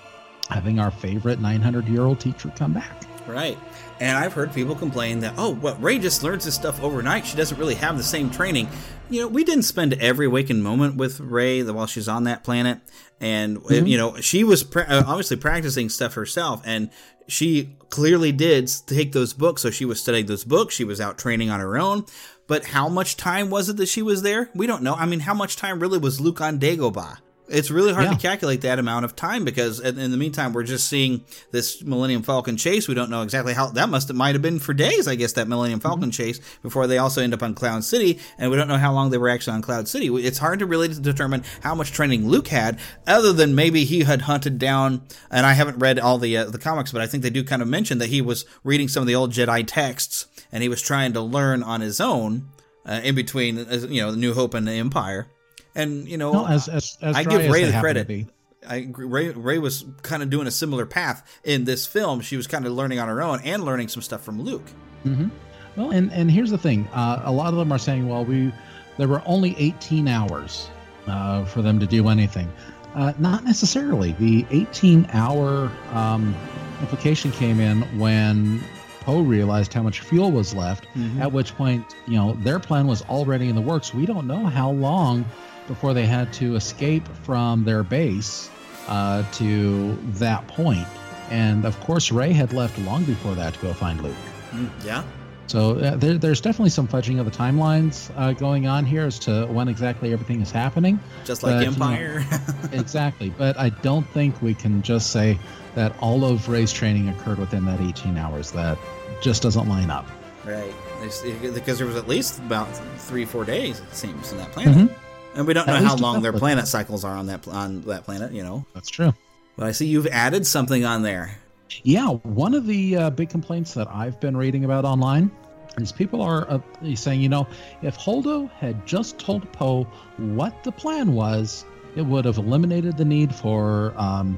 [0.49, 3.03] having our favorite 900 year old teacher come back.
[3.27, 3.57] Right.
[3.99, 7.25] And I've heard people complain that, oh, what, Rey just learns this stuff overnight.
[7.25, 8.67] She doesn't really have the same training.
[9.09, 12.79] You know, we didn't spend every waking moment with Rey while she's on that planet.
[13.21, 13.87] And, Mhm.
[13.87, 16.61] you know, she was pra- uh, obviously practicing stuff herself.
[16.65, 16.89] And
[17.27, 19.61] she clearly did take those books.
[19.61, 20.73] So she was studying those books.
[20.75, 22.05] She was out training on her own.
[22.47, 24.49] But how much time was it that she was there?
[24.55, 24.95] We don't know.
[24.95, 27.17] I mean, how much time really was Luke on Dagobah?
[27.47, 28.13] It's really hard Yeah.
[28.13, 31.83] to calculate that amount of time because in, in the meantime we're just seeing this
[31.83, 32.87] Millennium Falcon chase.
[32.87, 35.07] We don't know exactly how that must have might have been for days.
[35.07, 38.49] I guess that Millennium Falcon chase before they also end up on Cloud City, and
[38.49, 40.07] we don't know how long they were actually on Cloud City.
[40.07, 44.23] It's hard to really determine how much training Luke had, other than maybe he had
[44.23, 45.03] hunted down.
[45.29, 47.61] And I haven't read all the uh, the comics, but I think they do kind
[47.61, 50.81] of mention that he was reading some of the old Jedi texts and he was
[50.81, 52.47] trying to learn on his own
[52.87, 53.57] uh, in between,
[53.89, 55.27] you know, the New Hope and the Empire.
[55.75, 58.27] And you know, No, as- as- as I give Rey the credit.
[58.67, 58.87] I.
[58.95, 62.21] Rey, Rey was kind of doing a similar path in this film.
[62.21, 64.67] She was kind of learning on her own and learning some stuff from Luke.
[65.03, 65.27] hmm
[65.75, 68.51] Well, and and here's the thing: uh, a lot of them are saying, well, we
[68.97, 70.67] there were only 18 hours
[71.07, 72.51] uh, for them to do anything.
[72.95, 74.13] Uh, not necessarily.
[74.13, 76.33] The 18 hour um,
[76.79, 78.63] implication came in when
[79.01, 80.87] Poe realized how much fuel was left.
[80.95, 81.19] Mhm.
[81.19, 83.93] At which point, you know, their plan was already in the works.
[83.93, 85.25] We don't know how long
[85.67, 88.49] before they had to escape from their base
[88.87, 90.87] uh, to that point.
[91.31, 94.15] And of course, Rey had left long before that to go find Luke.
[94.51, 95.03] Mm, Yeah.
[95.47, 99.19] So uh, there, there's definitely some fudging of the timelines uh, going on here as
[99.19, 100.99] to when exactly everything is happening.
[101.23, 102.25] Just like But, you know, Empire.
[102.71, 103.29] exactly.
[103.29, 105.37] But I don't think we can just say
[105.75, 108.51] that all of Rey's training occurred within that 18 hours.
[108.53, 108.79] That
[109.21, 110.07] just doesn't line up.
[110.45, 110.73] right.
[111.03, 111.21] It's-
[111.53, 114.75] because there was at least about three, four days, it seems, in that planet.
[114.89, 114.95] Mhm.
[115.35, 116.69] And we don't At know how long their planet times.
[116.71, 118.31] cycles are on that on that planet.
[118.31, 118.65] You know.
[118.73, 119.13] That's true.
[119.57, 121.37] But I see you've added something on there.
[121.83, 125.31] Yeah, one of the uh, big complaints that I've been reading about online
[125.77, 126.59] is people are uh,
[126.95, 127.47] saying, you know,
[127.81, 129.83] if Holdo had just told Poe
[130.17, 134.37] what the plan was, it would have eliminated the need for um,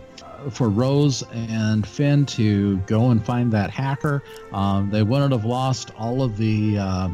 [0.52, 4.24] for Rose and Finn to go and find that hacker.
[4.52, 7.10] Um, they wouldn't have lost all of the uh,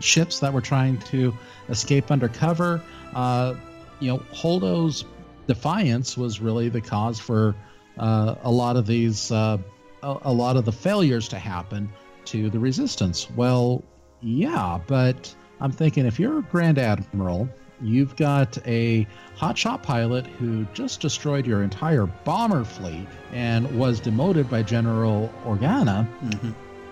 [0.00, 1.36] ships that were trying to
[1.68, 2.82] escape undercover.
[3.14, 3.54] Uh,
[4.00, 5.04] you know, Holdo's
[5.46, 7.54] defiance was really the cause for
[7.98, 9.58] uh, a lot of these, uh,
[10.02, 11.90] a, a lot of the failures to happen
[12.26, 13.30] to the resistance.
[13.30, 13.82] Well,
[14.20, 17.48] yeah, but I'm thinking if you're a Grand Admiral,
[17.80, 24.50] you've got a hotshot pilot who just destroyed your entire bomber fleet and was demoted
[24.50, 26.06] by General Organa.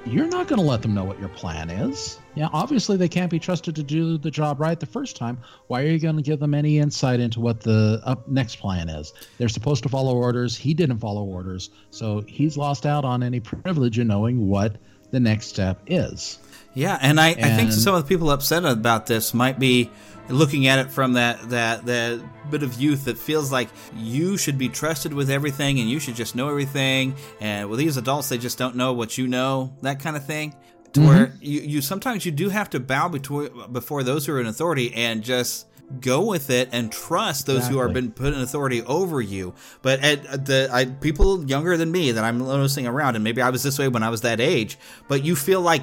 [0.06, 2.20] You're not going to let them know what your plan is.
[2.36, 5.36] Yeah, obviously they can't be trusted to do the job right the first time.
[5.66, 8.88] Why are you going to give them any insight into what the up next plan
[8.88, 9.12] is?
[9.38, 10.56] They're supposed to follow orders.
[10.56, 14.76] He didn't follow orders, so he's lost out on any privilege in knowing what
[15.16, 16.38] the next step is.
[16.74, 19.90] Yeah, and I, I think some of the people upset about this might be
[20.28, 24.58] looking at it from that, that that bit of youth that feels like you should
[24.58, 27.14] be trusted with everything and you should just know everything.
[27.40, 30.54] And with these adults, they just don't know what you know, that kind of thing.
[30.92, 31.38] To where mm-hmm.
[31.40, 34.92] you, you sometimes you do have to bow between, before those who are in authority
[34.92, 35.66] and just
[36.00, 38.00] go with it and trust those who are Exactly.
[38.02, 39.54] been put in authority over you.
[39.82, 43.50] But at the I, people younger than me that I'm noticing around, and maybe I
[43.50, 45.82] was this way when I was that age, but you feel like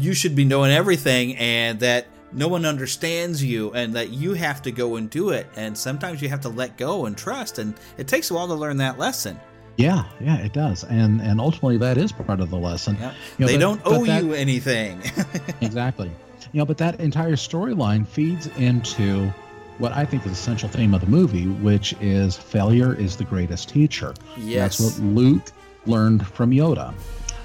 [0.00, 4.60] you should be knowing everything and that no one understands you and that you have
[4.62, 5.46] to go and do it.
[5.54, 7.58] And sometimes you have to let go and trust.
[7.60, 9.38] And it takes a while to learn that lesson.
[9.76, 12.94] Yeah, yeah, it does, and and ultimately that is part of the lesson.
[12.96, 13.00] You
[13.38, 15.00] know, they but- don't owe that- you anything.
[15.60, 16.10] exactly.
[16.52, 19.32] You know, but that entire storyline feeds into
[19.78, 23.24] what I think is the central theme of the movie, which is failure is the
[23.24, 24.14] greatest teacher.
[24.36, 24.78] Yes.
[24.78, 25.50] That's what Luke
[25.86, 26.94] learned from Yoda.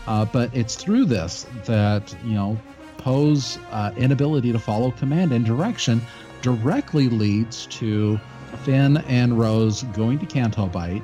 [0.08, 2.60] Uh, but it's through this that, you know,
[2.98, 6.02] Poe's uh, inability to follow command and direction
[6.42, 8.20] directly leads to
[8.64, 11.04] Finn and Rose going to Canto Bight,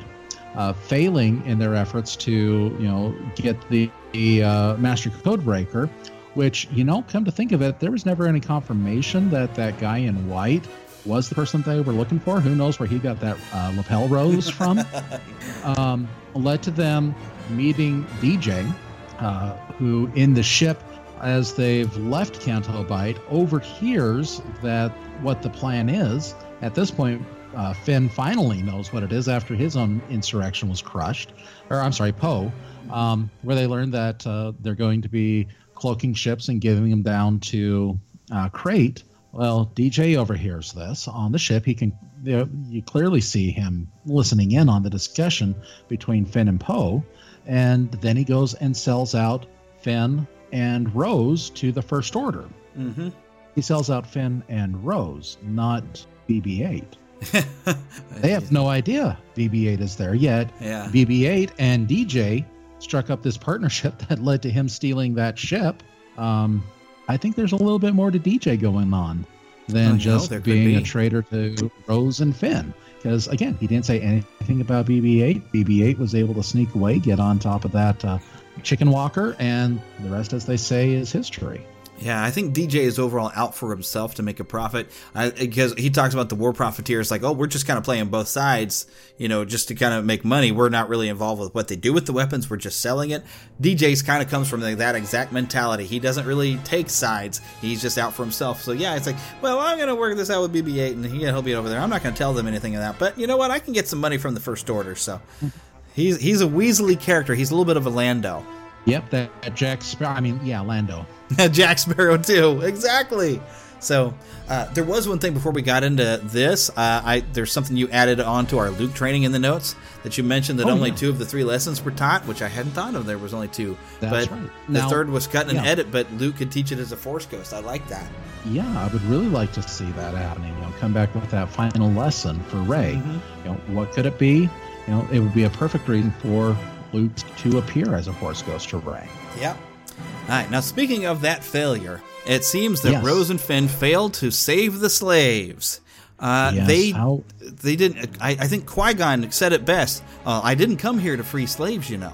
[0.55, 5.89] uh, failing in their efforts to, you know, get the, the uh, Master Codebreaker,
[6.33, 9.77] which, you know, come to think of it, there was never any confirmation that that
[9.79, 10.65] guy in white
[11.05, 12.39] was the person they were looking for.
[12.39, 14.81] Who knows where he got that uh, lapel rose from?
[15.63, 17.15] um, led to them
[17.49, 18.71] meeting DJ,
[19.19, 20.81] uh, who in the ship,
[21.21, 22.85] as they've left Canto
[23.29, 24.91] overhears that
[25.21, 27.21] what the plan is at this point,
[27.55, 31.31] uh, Finn finally knows what it is after his own insurrection was crushed,
[31.69, 32.51] or I'm sorry, Poe,
[32.89, 37.01] um, where they learned that uh, they're going to be cloaking ships and giving them
[37.01, 37.99] down to
[38.31, 39.03] uh, Crait.
[39.35, 41.65] Well, DJ overhears this on the ship.
[41.65, 41.91] He can
[42.23, 45.53] you, know, you clearly see him listening in on the discussion
[45.89, 47.03] between Finn and Poe,
[47.45, 49.45] and then he goes and sells out
[49.81, 52.45] Finn and Rose to the First Order.
[52.77, 53.09] Mm-hmm.
[53.55, 55.83] He sells out Finn and Rose, not
[56.29, 56.85] BB-8.
[58.21, 60.49] they have no idea BB-8 is there yet.
[60.61, 60.87] Yeah.
[60.93, 62.45] BB-8 and DJ
[62.79, 65.83] struck up this partnership that led to him stealing that ship.
[66.17, 66.63] Um,
[67.07, 69.25] I think there's a little bit more to DJ going on
[69.67, 70.75] than Oh, just could being be.
[70.75, 72.73] a traitor to Rose and Finn.
[72.97, 75.51] Because again, he didn't say anything about BB-8.
[75.53, 78.17] BB-8 was able to sneak away, get on top of that uh,
[78.63, 81.65] chicken walker, and the rest, as they say, is history.
[81.97, 85.73] Yeah, I think DJ is overall out for himself to make a profit I, because
[85.75, 88.85] he talks about the war profiteers like, oh, we're just kind of playing both sides,
[89.17, 90.51] you know, just to kind of make money.
[90.51, 92.49] We're not really involved with what they do with the weapons.
[92.49, 93.23] We're just selling it.
[93.61, 95.85] DJ's kind of comes from like that exact mentality.
[95.85, 97.39] He doesn't really take sides.
[97.61, 98.61] He's just out for himself.
[98.61, 101.19] So yeah, it's like, well, I'm going to work this out with BB-8 and he,
[101.19, 101.79] he'll be over there.
[101.79, 102.99] I'm not going to tell them anything of that.
[102.99, 103.51] But you know what?
[103.51, 104.95] I can get some money from the First Order.
[104.95, 105.21] So
[105.93, 107.35] he's he's a Weasley character.
[107.35, 108.45] He's a little bit of a Lando.
[108.85, 110.11] Yep, that, that Jack Sparrow.
[110.11, 111.07] I mean, yeah, Lando.
[111.51, 112.61] Jack Sparrow too.
[112.61, 113.41] Exactly.
[113.79, 114.13] So
[114.49, 116.69] uh, there was one thing before we got into this.
[116.69, 116.73] Uh,
[117.03, 120.23] I there's something you added on to our Luke training in the notes that you
[120.23, 120.95] mentioned that Oh, only yeah.
[120.95, 123.05] two of the three lessons were taught, which I hadn't thought of.
[123.05, 124.49] There was only two, That's but right.
[124.67, 125.65] the Now- third was cut and yeah.
[125.65, 125.91] edit.
[125.91, 127.53] But Luke could teach it as a Force Ghost.
[127.53, 128.07] I like that.
[128.45, 130.53] Yeah, I would really like to see that happening.
[130.55, 132.93] You know, come back with that final lesson for Rey.
[132.93, 134.49] You know, what could it be?
[134.87, 136.57] You know, it would be a perfect reason for
[136.93, 139.07] Luke to appear as a Force Ghost to Rey.
[139.39, 139.57] Yep.
[139.99, 140.49] All right.
[140.49, 143.03] Now, speaking of that failure, it seems that Yes.
[143.05, 145.81] Rose and Finn failed to save the slaves.
[146.19, 148.17] Uh, Yes, they how- they didn't.
[148.21, 150.01] I, I think Qui Gon said it best.
[150.25, 151.89] Uh, I didn't come here to free slaves.
[151.89, 152.13] You know,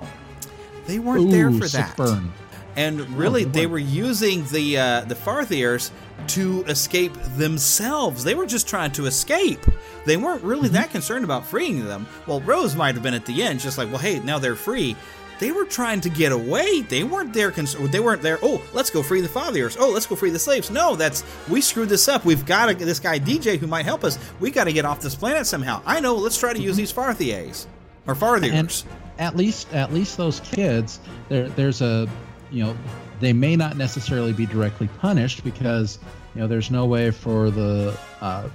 [0.87, 1.95] they weren't there for that.
[1.95, 2.31] burn.
[2.75, 5.91] And really, they they were using the uh, the Farthiers
[6.27, 8.23] to escape themselves.
[8.23, 9.59] They were just trying to escape.
[10.05, 10.73] They weren't really Mm-hmm.
[10.75, 12.07] that concerned about freeing them.
[12.27, 14.95] Well, Rose might have been at the end, just like, well, hey, now they're free.
[15.41, 16.81] They were trying to get away.
[16.81, 17.49] They weren't there.
[17.49, 18.37] Cons- they weren't there.
[18.43, 19.75] Oh, let's go free the Farthiers.
[19.79, 20.69] Oh, let's go free the slaves.
[20.69, 22.23] No, that's we screwed this up.
[22.23, 24.19] We've got to, this guy DJ who might help us.
[24.39, 25.81] We got to get off this planet somehow.
[25.83, 26.13] I know.
[26.13, 27.65] Let's try to use these Farthiers
[28.05, 28.53] or Farthiers.
[28.53, 28.83] And
[29.17, 32.07] at least, at least those kids, there, there's a,
[32.51, 32.77] you know,
[33.19, 35.97] they may not necessarily be directly punished because,
[36.35, 38.47] you know, there's no way for the, uh,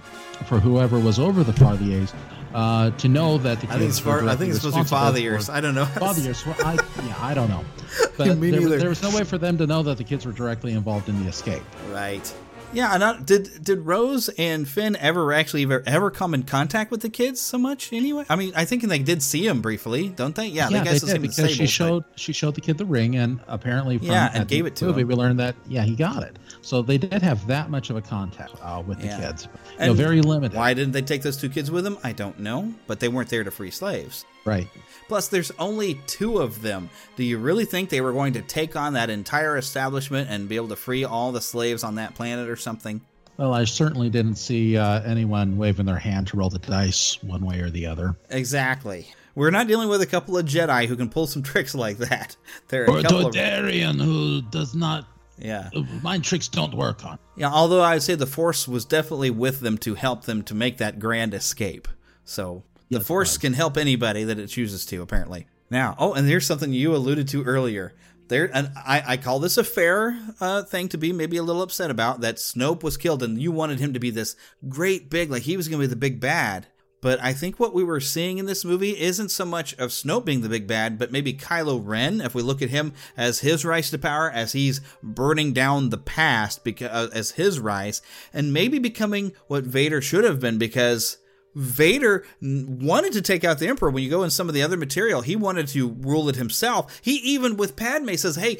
[0.46, 2.12] for whoever was over the Farthiers,
[2.54, 4.76] uh, to know that the kids I think it's were far, I think it's supposed
[4.76, 5.50] to be Farthiers.
[5.52, 5.84] I don't know.
[5.84, 6.46] Farthiers.
[6.46, 6.74] Well, I,
[7.04, 7.64] yeah, I don't know.
[8.18, 10.72] But there, there was no way for them to know that the kids were directly
[10.72, 11.62] involved in the escape.
[11.90, 12.34] Right.
[12.72, 16.90] Yeah, and I, did did Rose and Finn ever actually ever, ever come in contact
[16.90, 17.90] with the kids so much?
[17.92, 20.48] Anyway, I mean, I think they did see him briefly, don't they?
[20.48, 23.16] Yeah, yeah, they they did because as she showed she showed the kid the ring,
[23.16, 25.08] and apparently from Yeah, and gave it to movie, him.
[25.08, 26.38] we learned that yeah, he got it.
[26.60, 29.16] So they did have that much of a contact uh, with Yeah.
[29.20, 29.48] the kids.
[29.80, 30.56] You know, very limited.
[30.56, 31.96] Why didn't they take those two kids with them?
[32.04, 34.26] I don't know, but they weren't there to free slaves.
[34.46, 34.68] Right.
[35.08, 36.90] Plus, there's only two of them.
[37.16, 40.56] Do you really think they were going to take on that entire establishment and be
[40.56, 43.00] able to free all the slaves on that planet or something?
[43.36, 47.44] Well, I certainly didn't see uh, anyone waving their hand to roll the dice one
[47.44, 48.16] way or the other.
[48.30, 49.06] Exactly.
[49.34, 52.36] We're not dealing with a couple of Jedi who can pull some tricks like that.
[52.68, 55.06] They're Or a a couple of who does not.
[55.38, 55.68] Yeah.
[56.02, 57.18] Mind tricks don't work on.
[57.36, 60.54] Yeah, although I would say the Force was definitely with them to help them to
[60.54, 61.88] make that grand escape.
[62.24, 65.46] So the Force can help anybody that it chooses to, apparently.
[65.70, 67.94] Now, oh, and here's something you alluded to earlier.
[68.28, 71.62] There, and I, I call this a fair uh, thing to be maybe a little
[71.62, 74.34] upset about that Snope was killed, and you wanted him to be this
[74.68, 76.66] great big, like he was going to be the big bad.
[77.00, 80.24] But I think what we were seeing in this movie isn't so much of Snope
[80.24, 83.64] being the big bad, but maybe Kylo Ren, if we look at him as his
[83.64, 88.52] rise to power, as he's burning down the past because, uh, as his rise, and
[88.52, 91.18] maybe becoming what Vader should have been because
[91.56, 93.90] Vader wanted to take out the Emperor.
[93.90, 97.00] When you go in some of the other material, he wanted to rule it himself.
[97.02, 98.58] He even with Padme says, "Hey,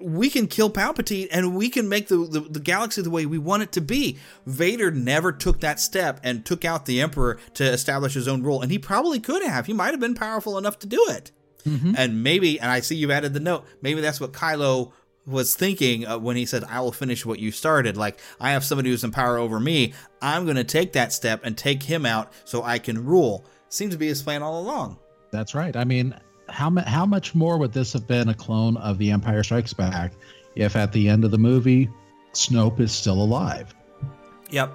[0.00, 3.38] we can kill Palpatine and we can make the, the the galaxy the way we
[3.38, 7.64] want it to be." Vader never took that step and took out the Emperor to
[7.64, 9.64] establish his own rule, and he probably could have.
[9.64, 11.30] He might have been powerful enough to do it.
[11.64, 11.94] Mm-hmm.
[11.96, 13.64] And maybe, and I see you've added the note.
[13.82, 14.92] Maybe that's what Kylo
[15.26, 18.64] was thinking uh, when he said, "I will finish what you started." Like I have
[18.64, 19.92] somebody who's in power over me.
[20.22, 23.44] I'm going to take that step and take him out so I can rule.
[23.68, 24.98] Seems to be his plan all along.
[25.30, 25.76] That's right.
[25.76, 26.14] I mean,
[26.48, 29.72] how mu- how much more would this have been a clone of The Empire Strikes
[29.72, 30.12] Back
[30.54, 31.90] if at the end of the movie
[32.32, 33.74] Snope is still alive?
[34.50, 34.72] Yep.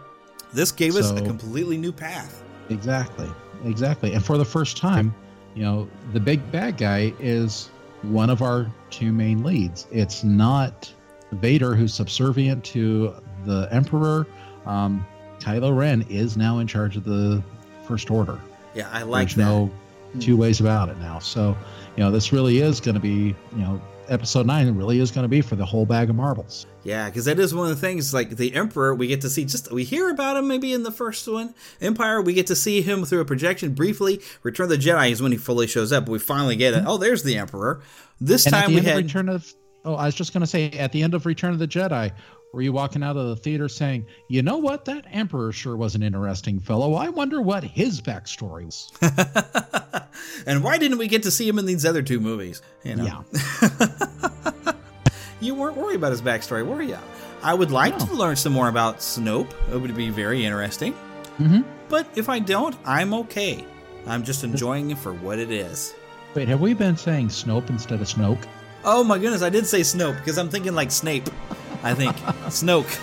[0.54, 2.44] This gave us a completely new path.
[2.70, 3.30] Exactly.
[3.64, 4.14] Exactly.
[4.14, 5.16] And for the first time,
[5.56, 7.70] you know, the big bad guy is
[8.04, 9.88] one of our two main leads.
[9.92, 10.92] It's not
[11.34, 14.28] Vader who's subservient to the Emperor.
[14.66, 15.06] Um,
[15.40, 17.44] Kylo Ren is now in charge of the
[17.88, 18.40] First Order.
[18.74, 19.44] Yeah, I like There's that.
[19.46, 19.72] no
[20.20, 21.20] two ways about it now.
[21.20, 21.56] So,
[21.96, 23.82] you know, this really is going to be, you know,
[24.12, 26.68] episode nine really is going to be for the whole bag of marbles.
[26.84, 28.14] Yeah, because that is one of the things.
[28.14, 30.92] Like the Emperor, we get to see just we hear about him maybe in the
[30.92, 31.56] first one.
[31.80, 34.22] Empire, we get to see him through a projection briefly.
[34.44, 36.08] Return of the Jedi is when he fully shows up.
[36.10, 36.82] We finally get it.
[36.82, 36.88] Hmm.
[36.88, 37.82] Oh, there's the Emperor.
[38.20, 39.54] This and time we had Return of
[39.84, 42.12] Oh, I was just going to say at the end of Return of the Jedi,
[42.54, 44.86] were you walking out of the theater saying, "You know what?
[44.86, 46.94] That Emperor sure was an interesting fellow.
[46.96, 48.92] I wonder what his backstory was."
[50.46, 52.62] and why didn't we get to see him in these other two movies?
[52.84, 53.24] You know,
[53.62, 54.74] Yeah.
[55.40, 56.98] you weren't worried about his backstory, were you?
[57.44, 59.50] I would like to learn some more about Snope.
[59.72, 60.94] It would be very interesting.
[61.40, 61.64] Mhm.
[61.90, 63.66] But if I don't, I'm okay.
[64.08, 65.94] I'm just enjoying it for what it is.
[66.36, 68.44] Wait, have we been saying Snope instead of Snoke?
[68.84, 71.30] Oh my goodness, I did say Snope because I'm thinking like Snape.
[71.84, 72.16] I think
[72.48, 73.00] Snoke.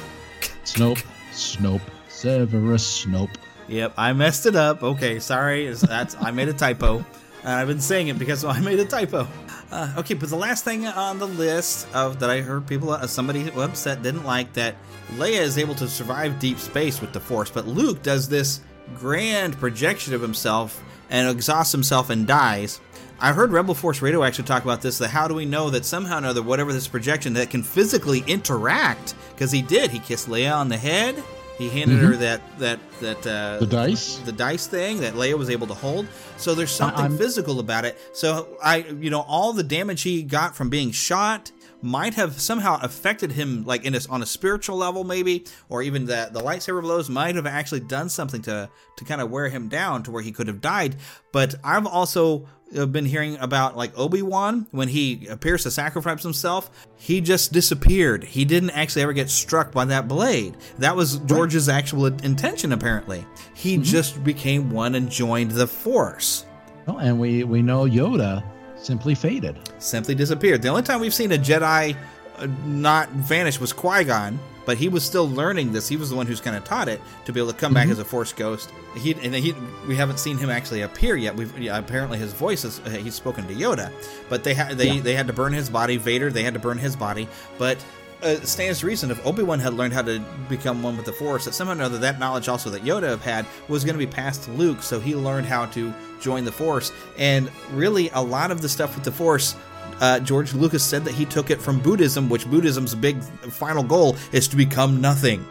[0.65, 1.03] Snope,
[1.33, 3.35] Snope, Severus Snope.
[3.69, 4.83] Yep, I messed it up.
[4.83, 5.63] Okay, sorry.
[5.67, 7.05] It's- That's I made a typo.
[7.45, 9.27] And I've been saying it because I made a typo.
[9.71, 13.07] Uh, okay, but the last thing on the list of that I heard people, uh,
[13.07, 14.77] somebody upset didn't like that
[15.17, 18.61] Leia is able to survive deep space with the Force, but Luke does this
[18.97, 22.81] grand projection of himself and exhausts himself and dies.
[23.21, 24.99] I heard Rebel Force Radio actually talk about this.
[24.99, 28.23] The how do we know that somehow or another, whatever this projection that can physically
[28.29, 29.15] interact?
[29.35, 29.91] Because he did.
[29.91, 31.23] He kissed Leia on the head.
[31.59, 34.19] He handed her that that that uh, The dice?
[34.19, 36.07] the dice thing that Leia was able to hold.
[36.37, 37.99] So there's something I'm- physical about it.
[38.13, 41.51] So I, you know, all the damage he got from being shot
[41.83, 46.07] might have somehow affected him, like in a, on a spiritual level, maybe, or even
[46.07, 49.67] the the lightsaber blows might have actually done something to to kind of wear him
[49.69, 50.95] down to where he could have died.
[51.33, 52.47] But I've also
[52.77, 57.53] uh, been hearing about like Obi Wan when he appears to sacrifice himself, he just
[57.53, 58.25] disappeared.
[58.25, 60.57] He didn't actually ever get struck by that blade.
[60.79, 63.25] That was George's actual intention, apparently.
[63.55, 66.45] He just became one and joined the Force.
[66.87, 68.43] Oh, and we we know Yoda
[68.77, 69.59] simply faded.
[69.79, 70.63] Simply disappeared.
[70.63, 71.97] The only time we've seen a Jedi
[72.37, 74.39] uh, not vanish was Qui Gon,
[74.69, 75.89] but he was still learning this.
[75.89, 77.89] He was the one who's kind of taught it to be able to come back
[77.89, 77.93] Mhm.
[77.93, 78.71] as a Force ghost.
[78.95, 79.55] He and he
[79.87, 81.35] we haven't seen him actually appear yet.
[81.35, 83.91] We've yeah, apparently his voice is uh, he's spoken to Yoda,
[84.29, 85.01] but they had they Yeah.
[85.01, 85.97] they had to burn his body.
[85.97, 87.27] Vader they had to burn his body,
[87.59, 87.79] but.
[88.21, 91.07] Uh, it stands to reason if Obi Wan had learned how to become one with
[91.07, 93.95] the Force, that somehow or another that knowledge also that Yoda have had was going
[93.95, 96.91] to be passed to Luke, so he learned how to join the Force.
[97.17, 99.55] And really, a lot of the stuff with the Force
[100.01, 104.17] uh, George Lucas said that he took it from Buddhism, which Buddhism's big final goal
[104.33, 105.45] is to become nothing.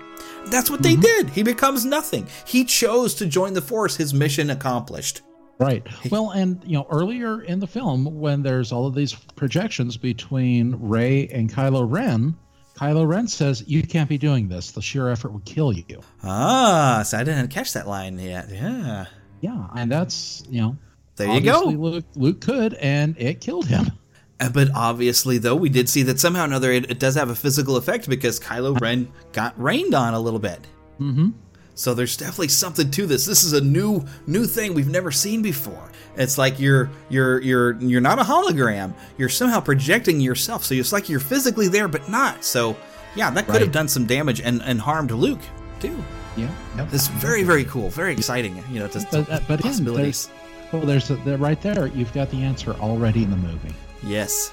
[0.48, 1.30] That's what they did.
[1.30, 2.28] He becomes nothing.
[2.46, 5.22] He chose to join the Force, his mission accomplished.
[5.60, 5.86] Right.
[6.12, 10.76] Well, and you know, earlier in the film, when there's all of these projections between
[10.80, 12.36] Rey and Kylo Ren,
[12.76, 14.72] Kylo Ren says, "You can't be doing this.
[14.72, 18.50] The sheer effort would kill you." Ah, so I didn't catch that line yet.
[18.52, 19.06] Yeah.
[19.42, 20.78] Yeah, and that's you know,
[21.16, 21.64] There you go.
[21.66, 23.92] Luke, Luke could, and it killed him.
[24.40, 27.36] But obviously, though, we did see that somehow or another it, it does have a
[27.36, 30.60] physical effect because Kylo Ren got rained on a little bit.
[31.00, 31.30] Mm-hmm.
[31.74, 33.26] So there's definitely something to this.
[33.26, 35.92] This is a new new thing we've never seen before.
[36.16, 38.94] It's like you're you're you're you're not a hologram.
[39.18, 40.66] You're somehow projecting yourself.
[40.66, 42.44] So it's like you're physically there but not.
[42.44, 42.76] So
[43.16, 45.42] yeah, that could have done some damage and and harmed Luke
[45.80, 46.04] too.
[46.36, 46.50] Yeah.
[46.78, 46.94] Yep.
[46.94, 48.64] It's very very cool, very exciting.
[48.72, 50.30] You know, just But, uh, but again, possibilities.
[50.72, 51.88] there's, well, there's a, right there.
[51.88, 53.74] You've got the answer already in the movie.
[54.04, 54.52] Yes.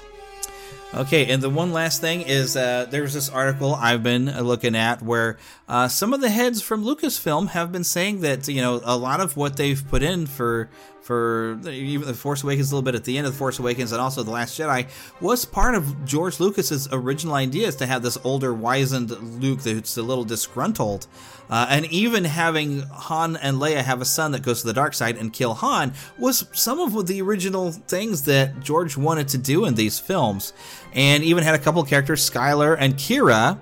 [0.93, 4.75] Okay, and the one last thing is uh, there's this article I've been uh, looking
[4.75, 5.37] at where
[5.67, 9.19] uh, some of the heads from Lucasfilm have been saying that you know a lot
[9.19, 10.69] of what they've put in for
[11.05, 13.91] for even the Force Awakens a little bit at the end of the Force Awakens
[13.91, 14.89] and also the Last Jedi
[15.21, 20.01] was part of George Lucas's original ideas to have this older, wizened Luke that's a
[20.01, 21.05] little disgruntled,
[21.47, 24.95] uh, and even having Han and Leia have a son that goes to the dark
[24.95, 29.65] side and kill Han was some of the original things that George wanted to do
[29.65, 30.53] in these films,
[30.93, 33.59] and even had a couple characters, Skylar and Kira,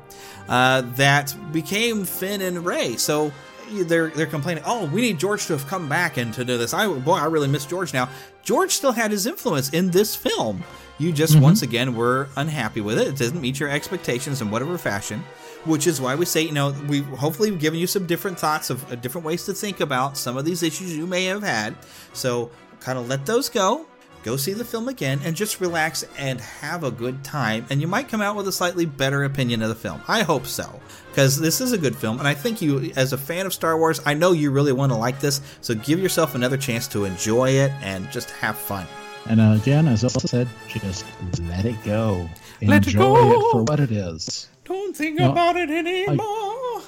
[0.48, 2.96] uh, that became Finn and Rey.
[2.96, 3.34] So
[3.82, 6.74] they're they're complaining, oh, we need George to have come back and to do this.
[6.76, 8.10] I boy, I really miss George now.
[8.44, 10.64] George still had his influence in this film.
[11.00, 13.08] You just once again were unhappy with it.
[13.08, 15.24] It didn't meet your expectations in whatever fashion,
[15.66, 18.70] which is why we say, you know, we hopefully have given you some different thoughts
[18.70, 21.76] of uh, different ways to think about some of these issues you may have had.
[22.14, 23.88] So kind of let those go.
[24.24, 27.66] go see the film again and just relax and have a good time.
[27.70, 30.02] And you might come out with a slightly better opinion of the film.
[30.08, 30.80] I hope so.
[31.14, 32.18] Because this is a good film.
[32.18, 34.92] And I think you, as a fan of Star Wars, I know you really want
[34.92, 35.42] to like this.
[35.62, 38.88] So give yourself another chance to enjoy it and just have fun.
[39.28, 41.06] And uh, again, as I said, just
[41.42, 42.28] let it go.
[42.64, 43.32] Let it Enjoy go.
[43.32, 44.50] it for what it is.
[44.66, 46.82] Don't think No, about it anymore.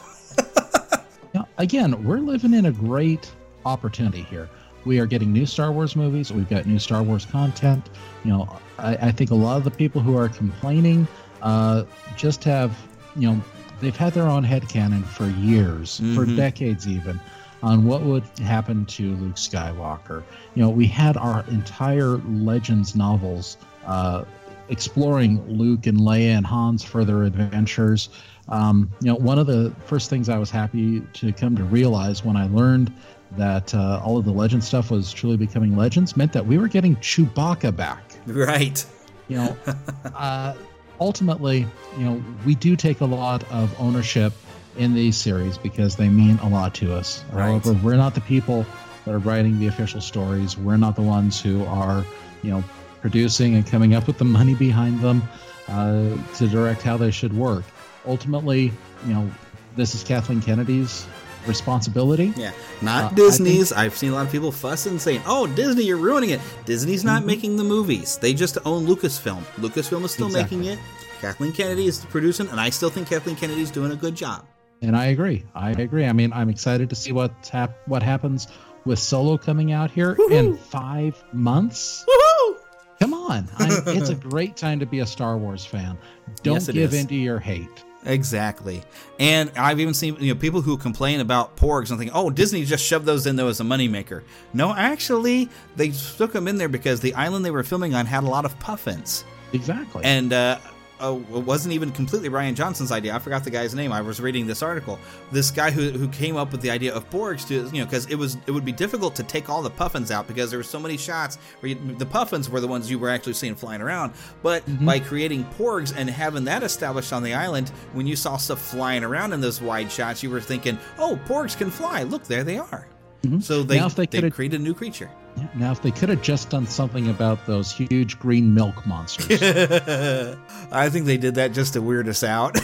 [1.36, 3.32] Now, again, we're living in a great
[3.66, 4.50] opportunity here.
[4.86, 6.32] We are getting new Star Wars movies.
[6.32, 7.90] We've got new Star Wars content.
[8.24, 11.08] You know, I, I think a lot of the people who are complaining
[11.42, 11.84] uh,
[12.18, 12.76] just have,
[13.16, 13.42] you know,
[13.82, 16.36] they've had their own headcanon for years, for Mhm.
[16.38, 17.20] decades even,
[17.64, 20.24] on what would happen to Luke Skywalker.
[20.54, 23.58] You know, we had our entire Legends novels
[23.88, 24.24] uh,
[24.70, 28.10] exploring Luke and Leia and Han's further adventures.
[28.50, 32.24] Um, you know, one of the first things I was happy to come to realize
[32.26, 32.92] when I learned
[33.38, 36.68] that uh, all of the legend stuff was truly becoming legends meant that we were
[36.68, 38.16] getting Chewbacca back.
[38.28, 38.84] Right.
[39.28, 39.58] You know,
[40.16, 40.54] uh,
[41.00, 41.68] ultimately,
[41.98, 44.34] you know, we do take a lot of ownership
[44.78, 47.24] in these series because they mean a lot to us.
[47.32, 47.48] Right.
[47.48, 48.66] However, we're not the people
[49.06, 50.58] that are writing the official stories.
[50.58, 52.06] We're not the ones who are,
[52.44, 52.64] you know,
[53.02, 55.22] producing and coming up with the money behind them
[55.68, 57.64] uh, to direct how they should work.
[58.06, 58.72] Ultimately,
[59.06, 59.32] you know,
[59.76, 61.06] this is Kathleen Kennedy's
[61.48, 62.34] responsibility.
[62.36, 63.72] Yeah, not Uh, I Disney's.
[63.74, 67.20] I've seen a lot of people fussing saying, "Oh, Disney, you're ruining it." Disney's not
[67.20, 67.28] Mm-hmm.
[67.28, 68.18] making the movies.
[68.18, 69.44] They just own Lucasfilm.
[69.58, 70.58] Lucasfilm is still Exactly.
[70.58, 70.80] making it.
[71.22, 74.46] Kathleen Kennedy is producing, and I still think Kathleen Kennedy's doing a good job.
[74.82, 75.44] And I agree.
[75.56, 76.06] I agree.
[76.06, 78.48] I mean, I'm excited to see what hap- what happens
[78.86, 82.06] with Solo coming out here in five months.
[82.08, 82.56] Woohoo!
[83.00, 85.98] Come on, I'm, it's a great time to be a Star Wars fan.
[86.44, 87.02] Don't Yes, give is.
[87.02, 87.84] in to your hate.
[88.06, 88.84] Exactly.
[89.20, 92.64] And I've even seen you know people who complain about porgs and think, "Oh, Disney
[92.66, 96.70] just shoved those in there as a moneymaker." No, actually, they stuck them in there
[96.70, 99.24] because the island they were filming on had a lot of puffins.
[99.54, 100.04] Exactly.
[100.04, 100.60] And uh,
[101.00, 103.16] oh, it wasn't even completely Rian Johnson's idea.
[103.16, 103.92] I forgot the guy's name.
[103.92, 105.00] I was reading this article.
[105.32, 108.06] This guy who, who came up with the idea of Porgs to you know because
[108.08, 110.64] it was it would be difficult to take all the puffins out because there were
[110.64, 113.82] so many shots where you, the puffins were the ones you were actually seeing flying
[113.82, 114.14] around.
[114.42, 114.86] But mm-hmm.
[114.86, 119.04] by creating Porgs and having that established on the island, when you saw stuff flying
[119.04, 122.04] around in those wide shots, you were thinking, "Oh, Porgs can fly!
[122.04, 122.88] Look, there they are."
[123.24, 123.40] Mm-hmm.
[123.40, 125.10] So they Now if they they created a new creature.
[125.56, 129.42] Now, if they could have just done something about those huge green milk monsters
[130.72, 132.58] I think they did that just to weird us out.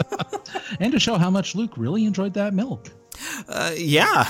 [0.80, 2.90] and to show how much Luke really enjoyed that milk.
[3.48, 4.24] Uh, yeah,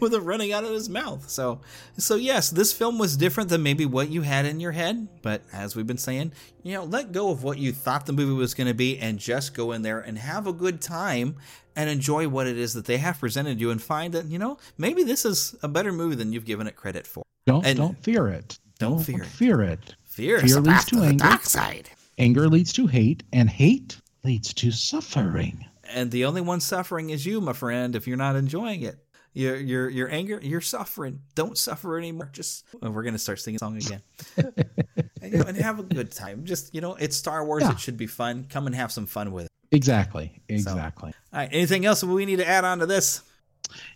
[0.00, 1.28] with it running out of his mouth.
[1.28, 1.60] So,
[1.98, 5.08] so yes, this film was different than maybe what you had in your head.
[5.22, 6.32] But as we've been saying,
[6.62, 9.18] you know, let go of what you thought the movie was going to be, and
[9.18, 11.36] just go in there and have a good time
[11.78, 14.58] and enjoy what it is that they have presented you, and find that you know
[14.76, 17.22] maybe this is a better movie than you've given it credit for.
[17.46, 18.58] Don't And don't fear it.
[18.78, 19.26] Don't fear it.
[19.26, 19.94] Fear it.
[20.04, 21.24] Fear is the leads to anger.
[21.24, 21.88] dark side.
[22.18, 25.64] Anger leads to hate, and hate leads to suffering.
[25.94, 27.94] and the only one suffering is you, my friend.
[27.96, 28.98] If you're not enjoying it,
[29.32, 31.20] your your your anger, you're suffering.
[31.34, 32.28] Don't suffer anymore.
[32.32, 34.02] Just oh, we're gonna start singing a song again,
[35.32, 36.44] and, you know, and have a good time.
[36.44, 37.62] Just you know, it's Star Wars.
[37.62, 37.72] Yeah.
[37.72, 38.46] It should be fun.
[38.48, 39.50] Come and have some fun with it.
[39.70, 40.40] Exactly.
[40.48, 41.12] Exactly.
[41.32, 41.48] All right.
[41.52, 43.22] Anything else we need to add on to this?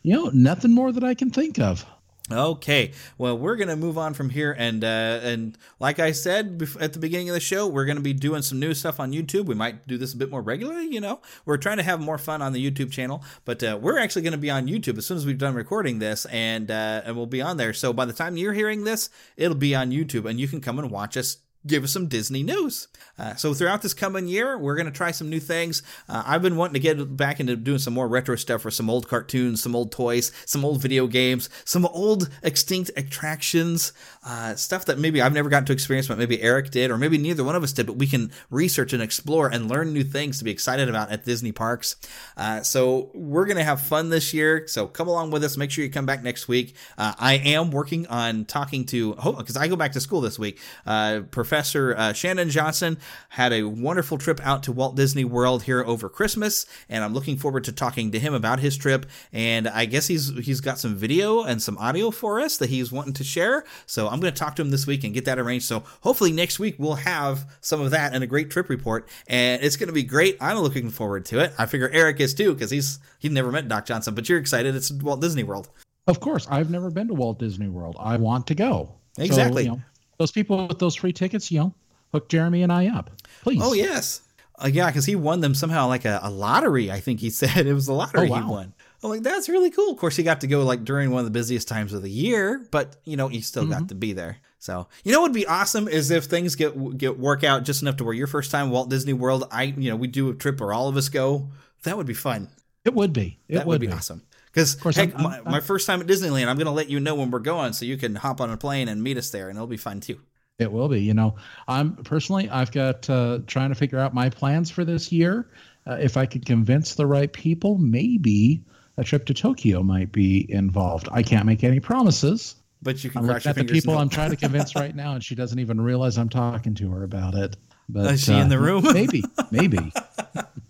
[0.03, 1.87] You know, nothing more that I can think of.
[2.31, 6.93] Okay, well, we're gonna move on from here, and uh, and like I said at
[6.93, 9.47] the beginning of the show, we're gonna be doing some new stuff on YouTube.
[9.47, 10.87] We might do this a bit more regularly.
[10.87, 13.99] You know, we're trying to have more fun on the YouTube channel, but uh, we're
[13.99, 17.17] actually gonna be on YouTube as soon as we've done recording this, and uh, and
[17.17, 17.73] we'll be on there.
[17.73, 20.79] So by the time you're hearing this, it'll be on YouTube, and you can come
[20.79, 21.39] and watch us.
[21.67, 22.89] Give us some Disney news.
[23.17, 25.83] Uh, so throughout this coming year, we're going to try some new things.
[26.09, 28.91] Uh, I've been wanting to get back into doing some more retro stuff for some
[28.91, 33.93] old cartoons, some old toys, some old video games, some old extinct attractions,
[34.27, 37.17] uh, stuff that maybe I've never gotten to experience, but maybe Eric did, or maybe
[37.17, 37.87] neither one of us did.
[37.87, 41.25] But we can research and explore and learn new things to be excited about at
[41.25, 41.95] Disney parks.
[42.37, 44.67] Uh, so we're going to have fun this year.
[44.67, 45.57] So come along with us.
[45.57, 46.75] Make sure you come back next week.
[46.99, 50.59] Uh, I am working on talking to because I go back to school this week.
[50.87, 51.21] Uh,
[51.53, 52.97] Professor uh, Shannon Johnson
[53.29, 57.37] had a wonderful trip out to Walt Disney World here over Christmas, and I'm looking
[57.37, 59.05] forward to talking to him about his trip.
[59.35, 62.91] And I guess he's he's got some video and some audio for us that he's
[62.91, 63.65] wanting to share.
[63.85, 65.67] So I'm going to talk to him this week and get that arranged.
[65.67, 69.63] So hopefully next week we'll have some of that and a great trip report, and
[69.63, 70.39] it's going to be great.
[70.41, 71.53] I'm looking forward to it.
[71.59, 74.75] I figure Eric is too because he's he's never met Doc Johnson, but you're excited.
[74.75, 75.69] It's Walt Disney World.
[76.07, 77.97] Of course, I've never been to Walt Disney World.
[78.01, 78.95] I want to go.
[79.19, 79.65] So, Exactly.
[79.65, 79.83] you know,
[80.23, 81.75] those people with those free tickets, you know,
[82.13, 83.11] hook Jeremy and I up,
[83.43, 83.61] please.
[83.63, 84.23] Oh yes,
[84.63, 86.91] uh, yeah, because he won them somehow like a, a lottery.
[86.91, 88.73] I think he said it was a lottery Oh, he won.
[89.03, 89.91] I'm like, that's really cool.
[89.91, 92.11] Of course, he got to go like during one of the busiest times of the
[92.11, 94.39] year, but you know, he still got to be there.
[94.61, 97.83] So you know what would be awesome is if things get get work out just
[97.83, 100.35] enough to where your first time Walt Disney World, I you know we do a
[100.35, 101.49] trip where all of us go.
[101.83, 102.49] That would be fun.
[102.85, 103.41] It would be.
[103.49, 103.93] It that would, be, be.
[103.93, 104.23] awesome.
[104.53, 107.01] Because heck, I'm, I'm, my, my first time at Disneyland, I'm going to let you
[107.01, 109.49] know when we're going, so you can hop on a plane and meet us there,
[109.49, 110.21] and it'll be fun too.
[110.59, 111.01] It will be.
[111.01, 111.37] You know,
[111.67, 115.49] I'm personally, I've got uh, trying to figure out my plans for this year.
[115.87, 118.63] Uh, if I could convince the right people, maybe
[118.97, 121.09] a trip to Tokyo might be involved.
[121.11, 122.55] I can't make any promises.
[122.83, 125.35] But you can I'm at the people I'm trying to convince right now, and she
[125.35, 127.57] doesn't even realize I'm talking to her about it.
[127.89, 128.85] But, Is she uh, in the room?
[128.93, 129.93] maybe, maybe.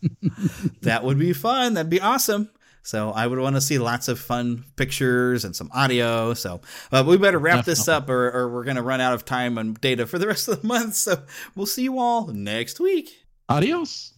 [0.83, 1.75] that would be fun.
[1.75, 2.51] That'd be awesome.
[2.83, 6.35] So I would want to see lots of fun pictures and some audio.
[6.35, 6.61] So
[6.91, 7.73] uh, we better wrap Definitely.
[7.73, 10.27] this up, or, or we're going to run out of time and data for the
[10.27, 10.95] rest of the month.
[10.97, 11.23] So
[11.55, 13.25] we'll see you all next week.
[13.49, 14.15] Adios.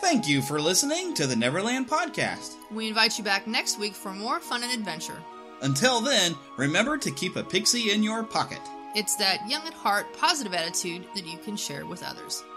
[0.00, 2.54] Thank you for listening to the Neverland Podcast.
[2.70, 5.16] We invite you back next week for more fun and adventure.
[5.62, 8.60] Until then, remember to keep a pixie in your pocket.
[8.94, 12.44] It's that young at heart, positive attitude that you can share with others.